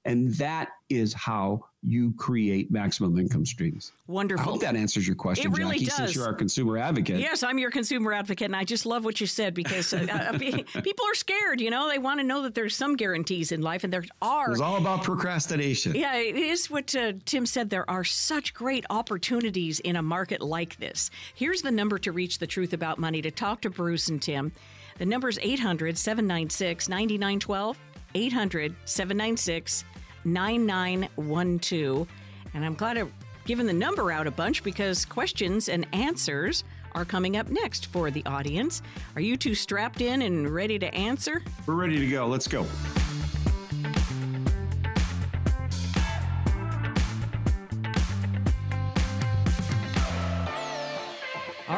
[0.06, 3.92] And that is how you create maximum income streams.
[4.06, 4.48] Wonderful.
[4.48, 5.96] I hope that answers your question, it really Jackie, does.
[5.96, 7.18] since you're our consumer advocate.
[7.18, 10.38] Yes, I'm your consumer advocate, and I just love what you said because uh, uh
[10.82, 11.60] people are scared.
[11.60, 14.52] You know, they want to know that there's some guarantees in life, and there are.
[14.52, 15.96] It's all about procrastination.
[15.96, 17.68] Yeah, it is what uh, Tim said.
[17.68, 21.10] There are such great opportunities in a market like this.
[21.34, 24.52] Here's the number to reach the truth about money to talk to Bruce and Tim.
[24.98, 27.76] The number is 800 796 9912.
[28.14, 29.84] 800 796
[30.26, 32.06] 9912.
[32.54, 33.12] And I'm glad I've
[33.46, 36.64] given the number out a bunch because questions and answers
[36.94, 38.82] are coming up next for the audience.
[39.14, 41.42] Are you two strapped in and ready to answer?
[41.66, 42.26] We're ready to go.
[42.26, 42.66] Let's go.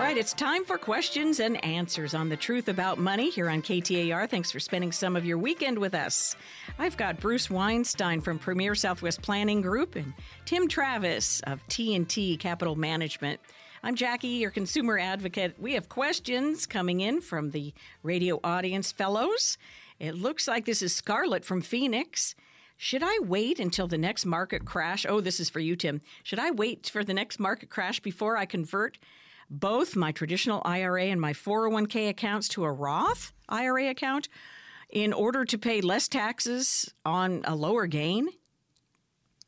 [0.08, 4.26] Right, it's time for questions and answers on the truth about money here on KTAR.
[4.26, 6.34] Thanks for spending some of your weekend with us.
[6.78, 10.14] I've got Bruce Weinstein from Premier Southwest Planning Group and
[10.46, 13.38] Tim Travis of T&T Capital Management.
[13.82, 15.56] I'm Jackie, your consumer advocate.
[15.58, 19.58] We have questions coming in from the radio audience fellows.
[20.00, 22.34] It looks like this is Scarlett from Phoenix.
[22.78, 25.04] Should I wait until the next market crash?
[25.06, 26.00] Oh, this is for you, Tim.
[26.22, 28.96] Should I wait for the next market crash before I convert
[29.50, 34.28] both my traditional IRA and my 401k accounts to a Roth IRA account
[34.90, 38.28] in order to pay less taxes on a lower gain?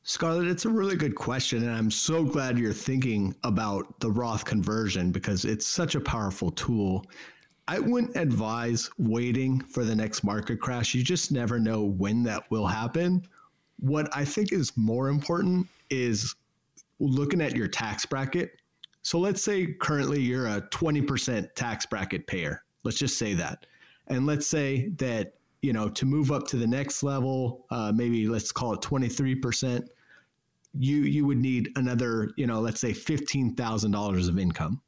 [0.03, 1.63] Scarlett, it's a really good question.
[1.63, 6.51] And I'm so glad you're thinking about the Roth conversion because it's such a powerful
[6.51, 7.05] tool.
[7.69, 10.95] I wouldn't advise waiting for the next market crash.
[10.95, 13.23] You just never know when that will happen.
[13.79, 16.35] What I think is more important is
[16.99, 18.60] looking at your tax bracket
[19.03, 22.63] so let's say currently you're a 20% tax bracket payer.
[22.85, 23.67] Let's just say that.
[24.09, 28.29] And let's say that, you know, to move up to the next level, uh, maybe
[28.29, 29.87] let's call it 23%,
[30.79, 34.81] you you would need another, you know, let's say $15,000 of income.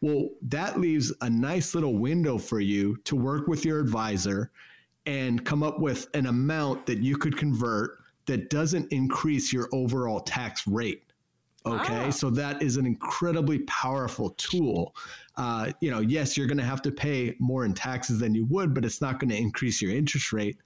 [0.00, 4.50] Well, that leaves a nice little window for you to work with your advisor
[5.06, 10.20] and come up with an amount that you could convert that doesn't increase your overall
[10.20, 11.04] tax rate.
[11.66, 12.10] Okay, ah.
[12.10, 14.94] so that is an incredibly powerful tool.
[15.36, 18.44] Uh, you know, yes, you're going to have to pay more in taxes than you
[18.46, 20.58] would, but it's not going to increase your interest rate.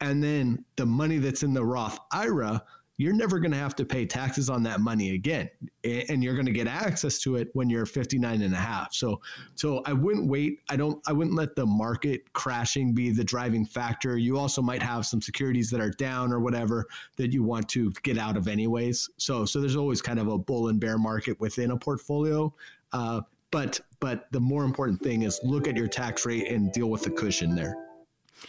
[0.00, 2.62] And then the money that's in the Roth IRA
[2.98, 5.50] you're never going to have to pay taxes on that money again
[5.84, 8.94] and you're going to get access to it when you're 59 and a half.
[8.94, 9.20] So
[9.54, 13.64] so i wouldn't wait i don't i wouldn't let the market crashing be the driving
[13.64, 14.16] factor.
[14.16, 16.86] You also might have some securities that are down or whatever
[17.16, 19.08] that you want to get out of anyways.
[19.18, 22.52] So so there's always kind of a bull and bear market within a portfolio
[22.92, 23.20] uh,
[23.50, 27.02] but but the more important thing is look at your tax rate and deal with
[27.02, 27.74] the cushion there.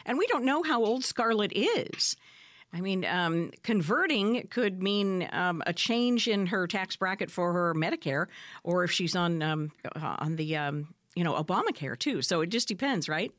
[0.06, 2.16] And we don't know how old Scarlett is.
[2.74, 7.74] I mean, um, converting could mean um, a change in her tax bracket for her
[7.74, 8.28] Medicare,
[8.64, 12.22] or if she's on um, on the um, you know Obamacare too.
[12.22, 13.32] So it just depends, right?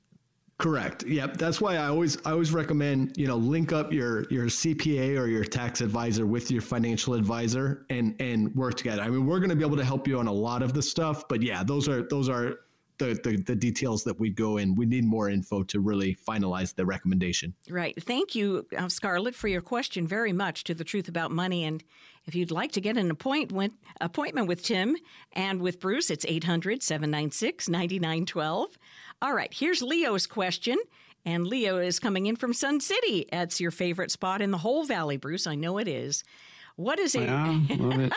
[0.58, 1.04] Correct.
[1.06, 1.36] Yep.
[1.36, 5.28] That's why I always I always recommend you know link up your your CPA or
[5.28, 9.02] your tax advisor with your financial advisor and and work together.
[9.02, 10.82] I mean, we're going to be able to help you on a lot of the
[10.82, 12.56] stuff, but yeah, those are those are
[12.98, 14.74] the, the, the details that we go in.
[14.74, 17.54] We need more info to really finalize the recommendation.
[17.68, 18.00] Right.
[18.02, 21.64] Thank you, uh, Scarlett, for your question very much to the truth about money.
[21.64, 21.82] And
[22.26, 24.96] if you'd like to get an appointment appointment with Tim
[25.32, 28.78] and with Bruce, it's 800 796 9912.
[29.22, 30.78] All right, here's Leo's question.
[31.24, 33.26] And Leo is coming in from Sun City.
[33.30, 35.46] That's your favorite spot in the whole valley, Bruce.
[35.46, 36.24] I know it is.
[36.78, 37.22] What is it?
[37.22, 38.12] Yeah, love it.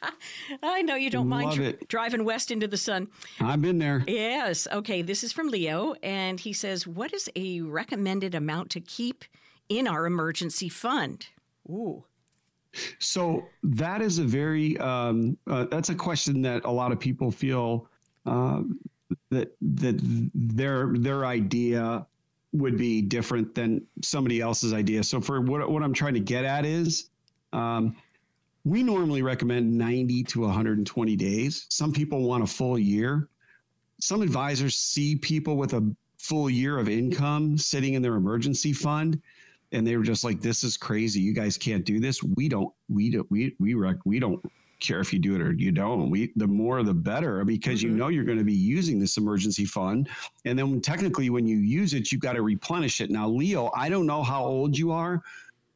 [0.62, 1.88] I know you don't mind Love dri- it.
[1.88, 3.06] driving west into the sun.
[3.40, 4.02] I've been there.
[4.08, 4.66] Yes.
[4.72, 5.02] Okay.
[5.02, 9.24] This is from Leo, and he says, "What is a recommended amount to keep
[9.68, 11.28] in our emergency fund?"
[11.70, 12.02] Ooh.
[12.98, 17.30] So that is a very um, uh, that's a question that a lot of people
[17.30, 17.86] feel
[18.26, 18.62] uh,
[19.30, 20.00] that that
[20.34, 22.04] their their idea
[22.52, 25.04] would be different than somebody else's idea.
[25.04, 27.10] So for what what I'm trying to get at is.
[27.52, 27.96] Um,
[28.64, 31.66] we normally recommend 90 to 120 days.
[31.68, 33.28] Some people want a full year.
[34.00, 39.20] Some advisors see people with a full year of income sitting in their emergency fund
[39.72, 41.20] and they were just like this is crazy.
[41.20, 42.22] You guys can't do this.
[42.22, 44.40] We don't we don't we we rec- we don't
[44.80, 46.10] care if you do it or you don't.
[46.10, 49.64] We the more the better because you know you're going to be using this emergency
[49.64, 50.08] fund.
[50.44, 53.10] And then technically when you use it you've got to replenish it.
[53.10, 55.22] Now leo i don't know how old you are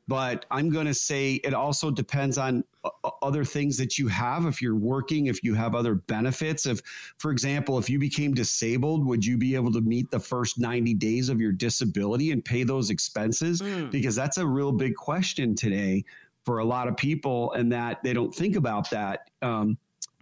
[0.09, 2.91] but I'm going to say it also depends on uh,
[3.23, 4.47] other things that you have.
[4.47, 6.81] If you're working, if you have other benefits, if,
[7.19, 10.95] for example, if you became disabled, would you be able to meet the first 90
[10.95, 13.61] days of your disability and pay those expenses?
[13.61, 13.91] Mm.
[13.91, 16.05] Because that's a real big question today
[16.45, 19.31] for a lot of people, and that they don't think about that.
[19.43, 19.77] Um,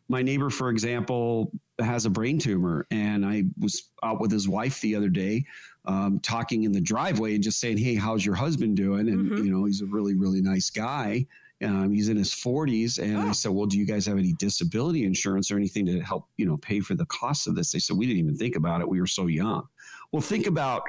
[0.09, 4.81] my neighbor, for example, has a brain tumor, and I was out with his wife
[4.81, 5.45] the other day
[5.87, 9.37] um, talking in the driveway and just saying, "Hey, how's your husband doing?" And Mhm.
[9.37, 11.27] you know, he's a really, really nice guy.
[11.63, 13.33] Um, he's in his 40s, and I Oh.
[13.33, 16.57] said, "Well, do you guys have any disability insurance or anything to help you know
[16.59, 18.89] pay for the cost of this?" They said, "We didn't even think about it.
[18.89, 19.67] We were so young."
[20.13, 20.83] Well, think about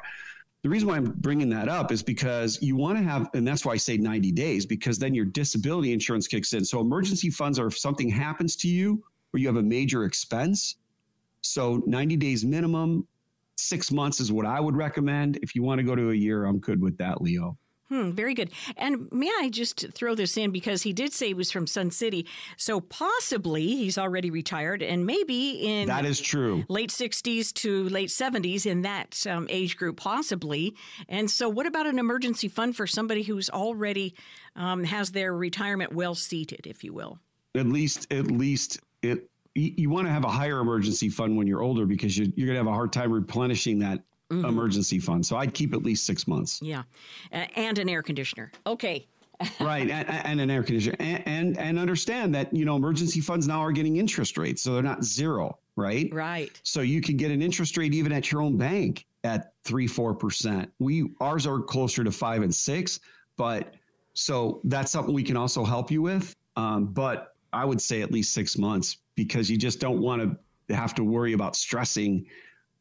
[0.66, 3.64] the reason why I'm bringing that up is because you want to have, and that's
[3.64, 6.66] why I say 90 days, because then your disability insurance kicks in.
[6.66, 10.78] So emergency funds are if something happens to you or you have a major expense.
[11.42, 13.08] So 90 days minimum,
[13.58, 15.38] six months is what I would recommend.
[15.44, 17.60] If you want to go to a year, I'm good with that, Leo.
[17.90, 18.52] Hmm, very good.
[18.78, 21.92] And may I just throw this in because he did say he was from Sun
[21.92, 22.26] City,
[22.58, 26.66] so possibly he's already retired, and maybe in That is true.
[26.68, 30.76] late 60s to late 70s in that um, age group, possibly.
[31.10, 34.16] And so, what about an emergency fund for somebody who's already
[34.56, 37.20] um, has their retirement well seated, if you will?
[37.56, 39.30] At least, at least it.
[39.58, 42.56] You, want to have a higher emergency fund when you're older because you're going to
[42.56, 45.26] have a hard time replenishing that emergency fund.
[45.26, 46.60] So I'd keep at least six months.
[46.62, 46.84] Yeah,
[47.32, 48.52] uh, and an air conditioner.
[48.66, 49.08] Okay.
[49.60, 53.50] right and, and an air conditioner and, and and understand that you know emergency funds
[53.50, 56.58] now are getting interest rates so they're not zero right Right.
[56.64, 60.14] so you can get an interest rate even at your own bank at three four
[60.16, 63.02] percent we ours are closer to five and six
[63.36, 63.74] but
[64.14, 68.14] so that's something we can also help you with um, but i would say at
[68.14, 70.22] least six months because you just don't want
[70.70, 72.26] to have to worry about stressing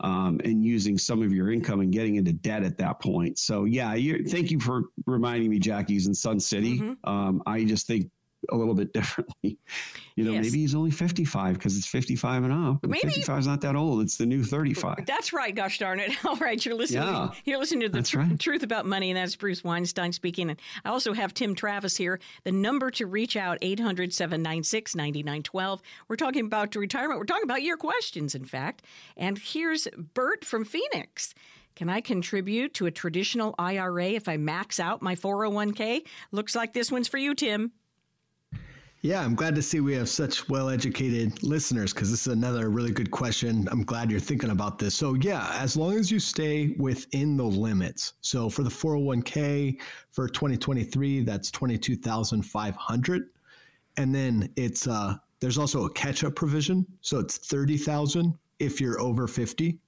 [0.05, 3.39] um, and using some of your income and getting into debt at that point.
[3.39, 6.79] So yeah, you thank you for reminding me, Jackie's in Sun City.
[6.79, 6.97] Mhm.
[7.05, 8.11] Um, I just think
[8.51, 9.59] a little bit differently.
[10.17, 10.45] You know, Yes.
[10.45, 12.85] maybe he's only 55 because it's 55 and up.
[12.85, 14.01] And Maybe- 55 is not that old.
[14.01, 15.07] It's the new 35.
[15.07, 16.13] That's right, gosh darn it.
[16.25, 17.03] All right, you're listening.
[17.03, 17.31] Yeah.
[17.45, 18.39] You're listening to the tr- right.
[18.39, 20.51] truth about money, and that's Bruce Weinstein speaking.
[20.51, 22.21] And I also have Tim Travis here.
[22.45, 25.83] The number to reach out, 800 796 9912.
[26.07, 27.19] We're talking about retirement.
[27.19, 28.85] We're talking about your questions, in fact.
[29.17, 31.35] And here's Bert from Phoenix.
[31.75, 36.03] Can I contribute to a traditional IRA if I max out my 401k?
[36.31, 37.73] Looks like this one's for you, Tim.
[39.05, 42.71] Yeah, I'm glad to see we have such well educated listeners because this is another
[42.71, 43.69] really good question.
[43.71, 44.95] I'm glad you're thinking about this.
[44.95, 48.15] So, yeah, as long as you stay within the limits.
[48.23, 49.79] So, for the 401k
[50.11, 53.25] for 2023, that's 22,500.
[53.99, 56.87] And then it's, uh, there's also a catch up provision.
[57.03, 59.79] So, it's 30,000 if you're over 50.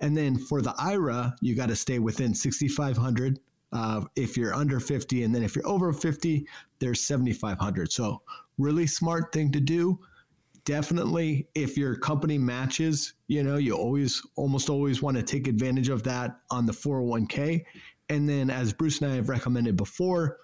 [0.00, 3.40] And then for the IRA, you got to stay within 6,500
[3.74, 5.24] uh, if you're under 50.
[5.24, 6.46] And then if you're over 50,
[6.78, 7.92] there's 7,500.
[7.92, 8.22] So,
[8.58, 9.98] really smart thing to do.
[10.64, 15.90] Definitely, if your company matches, you know, you always, almost always want to take advantage
[15.90, 17.64] of that on the 401k.
[18.08, 20.38] And then, as Bruce and I have recommended before,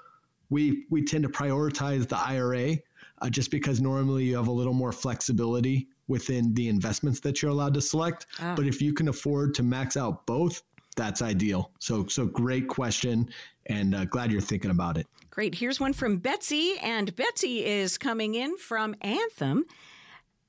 [0.50, 2.76] we we tend to prioritize the IRA
[3.22, 7.50] uh, just because normally you have a little more flexibility within the investments that you're
[7.50, 8.26] allowed to select.
[8.40, 8.54] Ah.
[8.56, 10.62] But if you can afford to max out both,
[10.96, 11.70] that's ideal.
[11.78, 13.30] So, so great question,
[13.66, 15.06] and uh, glad you're thinking about it.
[15.30, 15.54] Great.
[15.54, 19.64] Here's one from Betsy, and Betsy is coming in from Anthem.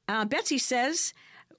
[0.08, 1.14] Uh, Betsy says,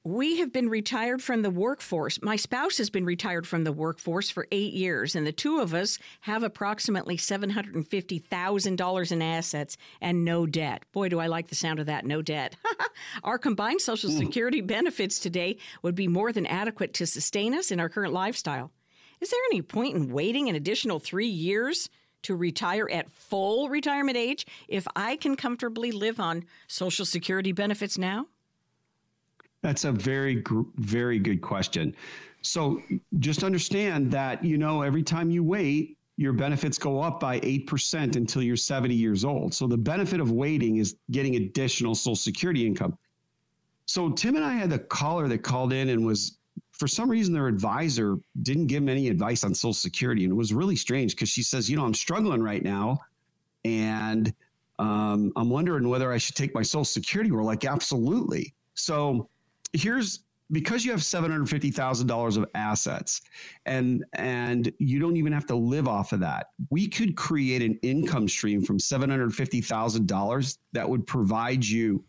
[0.04, 2.20] we have been retired from the workforce.
[2.20, 5.72] My spouse has been retired from the workforce for eight years, and the two of
[5.72, 10.82] us have approximately $750,000 in assets and no debt.
[10.90, 12.56] Boy, do I like the sound of that no debt.
[13.22, 17.78] our combined Social Security benefits today would be more than adequate to sustain us in
[17.78, 18.72] our current lifestyle.
[19.20, 21.88] Is there any point in waiting an additional three years
[22.22, 27.98] to retire at full retirement age if I can comfortably live on Social Security benefits
[27.98, 28.26] now?
[29.62, 30.42] That's a very,
[30.76, 31.94] very good question.
[32.42, 32.82] So
[33.20, 38.16] just understand that, you know, every time you wait, your benefits go up by 8%
[38.16, 39.54] until you're 70 years old.
[39.54, 42.98] So the benefit of waiting is getting additional Social Security income.
[43.86, 46.38] So Tim and I had a caller that called in and was,
[46.82, 50.24] for some reason, their advisor didn't give them any advice on Social Security.
[50.24, 52.98] And it was really strange because she says, you know, I'm struggling right now.
[53.64, 54.34] And
[54.80, 57.30] um, I'm wondering whether I should take my Social Security.
[57.30, 58.52] We're like, absolutely.
[58.74, 59.28] So
[59.72, 63.20] here's because you have $750,000 of assets
[63.64, 66.48] and and you don't even have to live off of that.
[66.70, 72.04] We could create an income stream from $750,000 that would provide you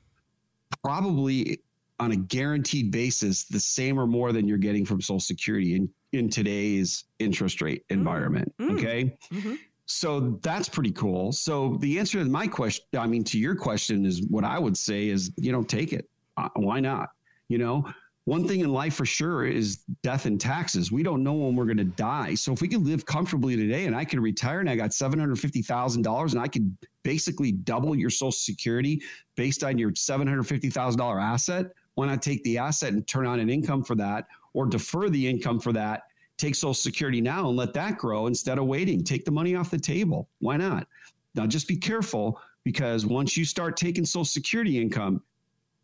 [0.81, 1.59] probably
[1.99, 5.89] on a guaranteed basis the same or more than you're getting from social security in
[6.13, 7.95] in today's interest rate mm.
[7.95, 8.77] environment, mm.
[8.77, 9.17] okay?
[9.31, 9.55] Mm-hmm.
[9.85, 11.31] So that's pretty cool.
[11.31, 14.77] So the answer to my question, I mean, to your question is what I would
[14.77, 16.09] say is, you know, take it.
[16.37, 17.09] Uh, why not?
[17.49, 17.85] You know,
[18.25, 20.91] one thing in life for sure is death and taxes.
[20.91, 22.35] We don't know when we're going to die.
[22.35, 26.31] So if we can live comfortably today and I can retire and I got $750,000
[26.31, 29.01] and I could basically double your social security
[29.35, 33.83] based on your $750,000 asset, why not take the asset and turn on an income
[33.83, 36.03] for that or defer the income for that?
[36.37, 39.03] Take social security now and let that grow instead of waiting.
[39.03, 40.29] Take the money off the table.
[40.39, 40.87] Why not?
[41.35, 45.21] Now just be careful because once you start taking social security income,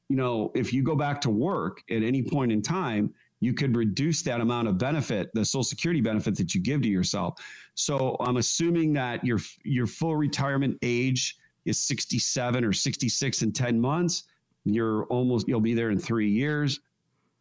[0.09, 3.75] you know, if you go back to work at any point in time, you could
[3.75, 7.39] reduce that amount of benefit, the Social Security benefit that you give to yourself.
[7.75, 13.79] So I'm assuming that your your full retirement age is 67 or 66 in 10
[13.79, 14.23] months.
[14.65, 16.79] You're almost you'll be there in three years,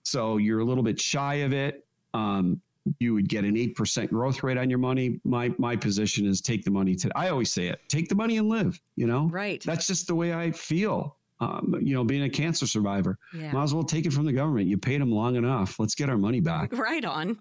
[0.02, 1.84] so you're a little bit shy of it.
[2.14, 2.60] Um,
[3.00, 5.20] you would get an eight percent growth rate on your money.
[5.24, 7.10] My my position is take the money to.
[7.16, 8.80] I always say it: take the money and live.
[8.96, 9.62] You know, right?
[9.62, 13.18] That's just the way I feel um, you know, being a cancer survivor.
[13.34, 13.52] Yeah.
[13.52, 14.66] Might as well take it from the government.
[14.66, 15.78] You paid them long enough.
[15.78, 16.72] Let's get our money back.
[16.72, 17.38] Right on.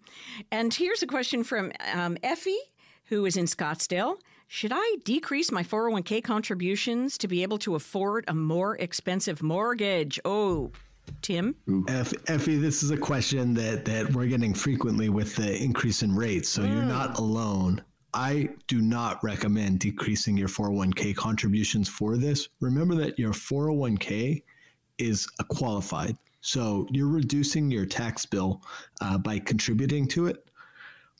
[0.52, 2.58] And here's a question from um, Effie,
[3.06, 4.18] who is in Scottsdale.
[4.50, 10.22] Should I decrease my 401k contributions to be able to afford a more expensive mortgage?
[10.24, 10.72] Oh,
[11.22, 11.56] Tim?
[11.90, 16.16] F- Effie, this is a question that, that we're getting frequently with the increase in
[16.16, 16.48] rates.
[16.48, 16.74] So mm.
[16.74, 17.84] you're not alone.
[18.14, 22.48] I do not recommend decreasing your 401k contributions for this.
[22.62, 24.44] Remember that your 401k
[24.98, 26.16] is a qualified.
[26.40, 28.62] So you're reducing your tax bill
[29.02, 30.50] uh, by contributing to it.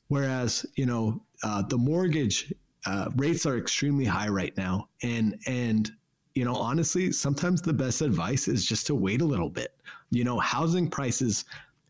[0.08, 2.52] Whereas, you know, uh, the mortgage
[2.88, 4.88] uh, rates are extremely high right now.
[5.02, 5.90] And, and,
[6.34, 9.74] you know, honestly, sometimes the best advice is just to wait a little bit.
[10.10, 11.44] You know, housing prices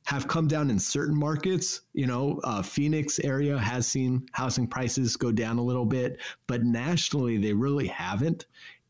[0.07, 1.82] have come down in certain markets.
[1.92, 6.64] You know, uh, Phoenix area has seen housing prices go down a little bit, but
[6.64, 8.46] nationally they really haven't.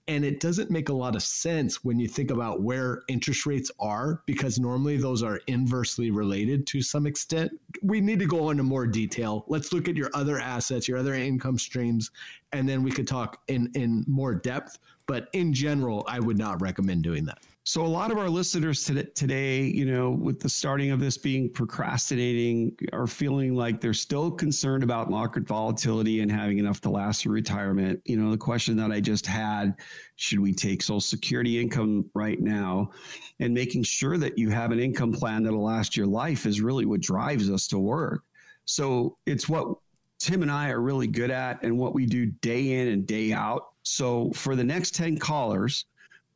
[0.08, 3.70] And it doesn't make a lot of sense when you think about where interest rates
[3.78, 7.52] are, because normally those are inversely related to some extent.
[7.82, 9.44] We need to go into more detail.
[9.48, 12.10] Let's look at your other assets, your other income streams,
[12.52, 14.78] and then we could talk in, in more depth.
[15.06, 17.38] But in general, I would not recommend doing that.
[17.68, 21.50] So a lot of our listeners today, you know, with the starting of this being
[21.50, 27.20] procrastinating, are feeling like they're still concerned about market volatility and having enough to last
[27.20, 28.00] through retirement.
[28.06, 29.74] You know, the question that I just had,
[30.16, 32.90] should we take Social Security income right now?
[33.38, 36.86] And making sure that you have an income plan that'll last your life is really
[36.86, 38.22] what drives us to work.
[38.64, 39.76] So it's what
[40.18, 43.34] Tim and I are really good at and what we do day in and day
[43.34, 43.64] out.
[43.82, 45.84] So for the next 10 callers,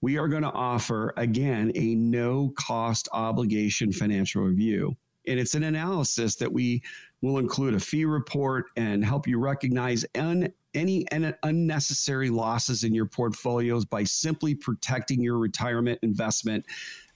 [0.03, 4.95] we are going to offer again a no cost obligation financial review.
[5.27, 6.83] And it's an analysis that we
[7.23, 11.07] will include a fee report and help you recognize un, any
[11.45, 16.67] unnecessary losses in your portfolios by simply protecting your retirement investment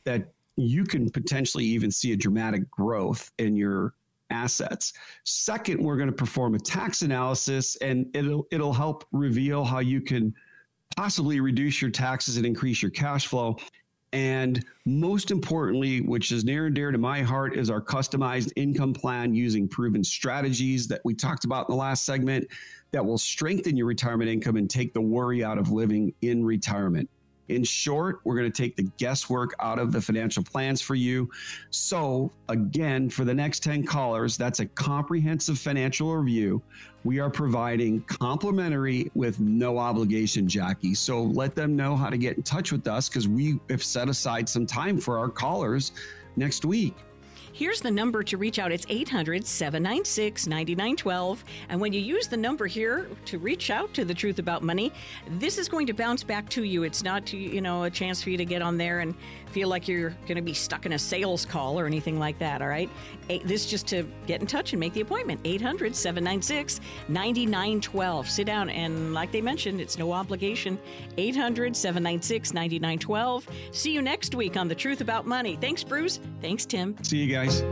[0.04, 3.94] that you can potentially even see a dramatic growth in your
[4.30, 4.92] assets.
[5.24, 10.00] Second, we're going to perform a tax analysis and it'll it'll help reveal how you
[10.00, 10.32] can
[10.96, 13.56] possibly reduce your taxes and increase your cash flow.
[14.12, 18.94] And most importantly, which is near and dear to my heart, is our customized income
[18.94, 22.46] plan using proven strategies that we talked about in the last segment
[22.92, 27.10] that will strengthen your retirement income and take the worry out of living in retirement.
[27.48, 31.30] In short, we're going to take the guesswork out of the financial plans for you.
[31.70, 36.62] So, again, for the next 10 callers, that's a comprehensive financial review.
[37.04, 40.94] We are providing complimentary with no obligation, Jackie.
[40.94, 44.08] So, let them know how to get in touch with us because we have set
[44.08, 45.92] aside some time for our callers
[46.36, 46.96] next week.
[47.56, 48.70] Here's the number to reach out.
[48.70, 51.42] It's 800 796 9912.
[51.70, 54.92] And when you use the number here to reach out to the truth about money,
[55.26, 56.82] this is going to bounce back to you.
[56.82, 59.14] It's not, you know, a chance for you to get on there and
[59.50, 62.62] feel like you're going to be stuck in a sales call or anything like that,
[62.62, 62.90] all right?
[63.44, 65.40] This just to get in touch and make the appointment.
[65.44, 68.28] 800 796 9912.
[68.28, 70.78] Sit down and, like they mentioned, it's no obligation.
[71.16, 73.48] 800 796 9912.
[73.72, 75.56] See you next week on The Truth About Money.
[75.60, 76.20] Thanks, Bruce.
[76.40, 76.96] Thanks, Tim.
[77.02, 77.62] See you guys.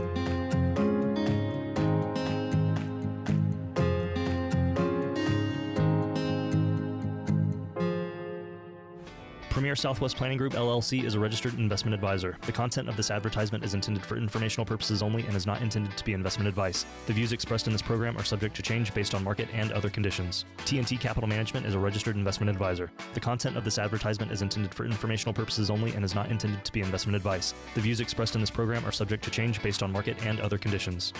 [9.65, 12.37] Premier Southwest Planning Group LLC is a registered investment advisor.
[12.45, 15.97] The content of this advertisement is intended for informational purposes only and is not intended
[15.97, 16.85] to be investment advice.
[17.07, 19.89] The views expressed in this program are subject to change based on market and other
[19.89, 20.45] conditions.
[20.65, 22.91] T&T Capital Management is a registered investment advisor.
[23.15, 26.63] The content of this advertisement is intended for informational purposes only and is not intended
[26.63, 27.55] to be investment advice.
[27.73, 30.59] The views expressed in this program are subject to change based on market and other
[30.59, 31.11] conditions.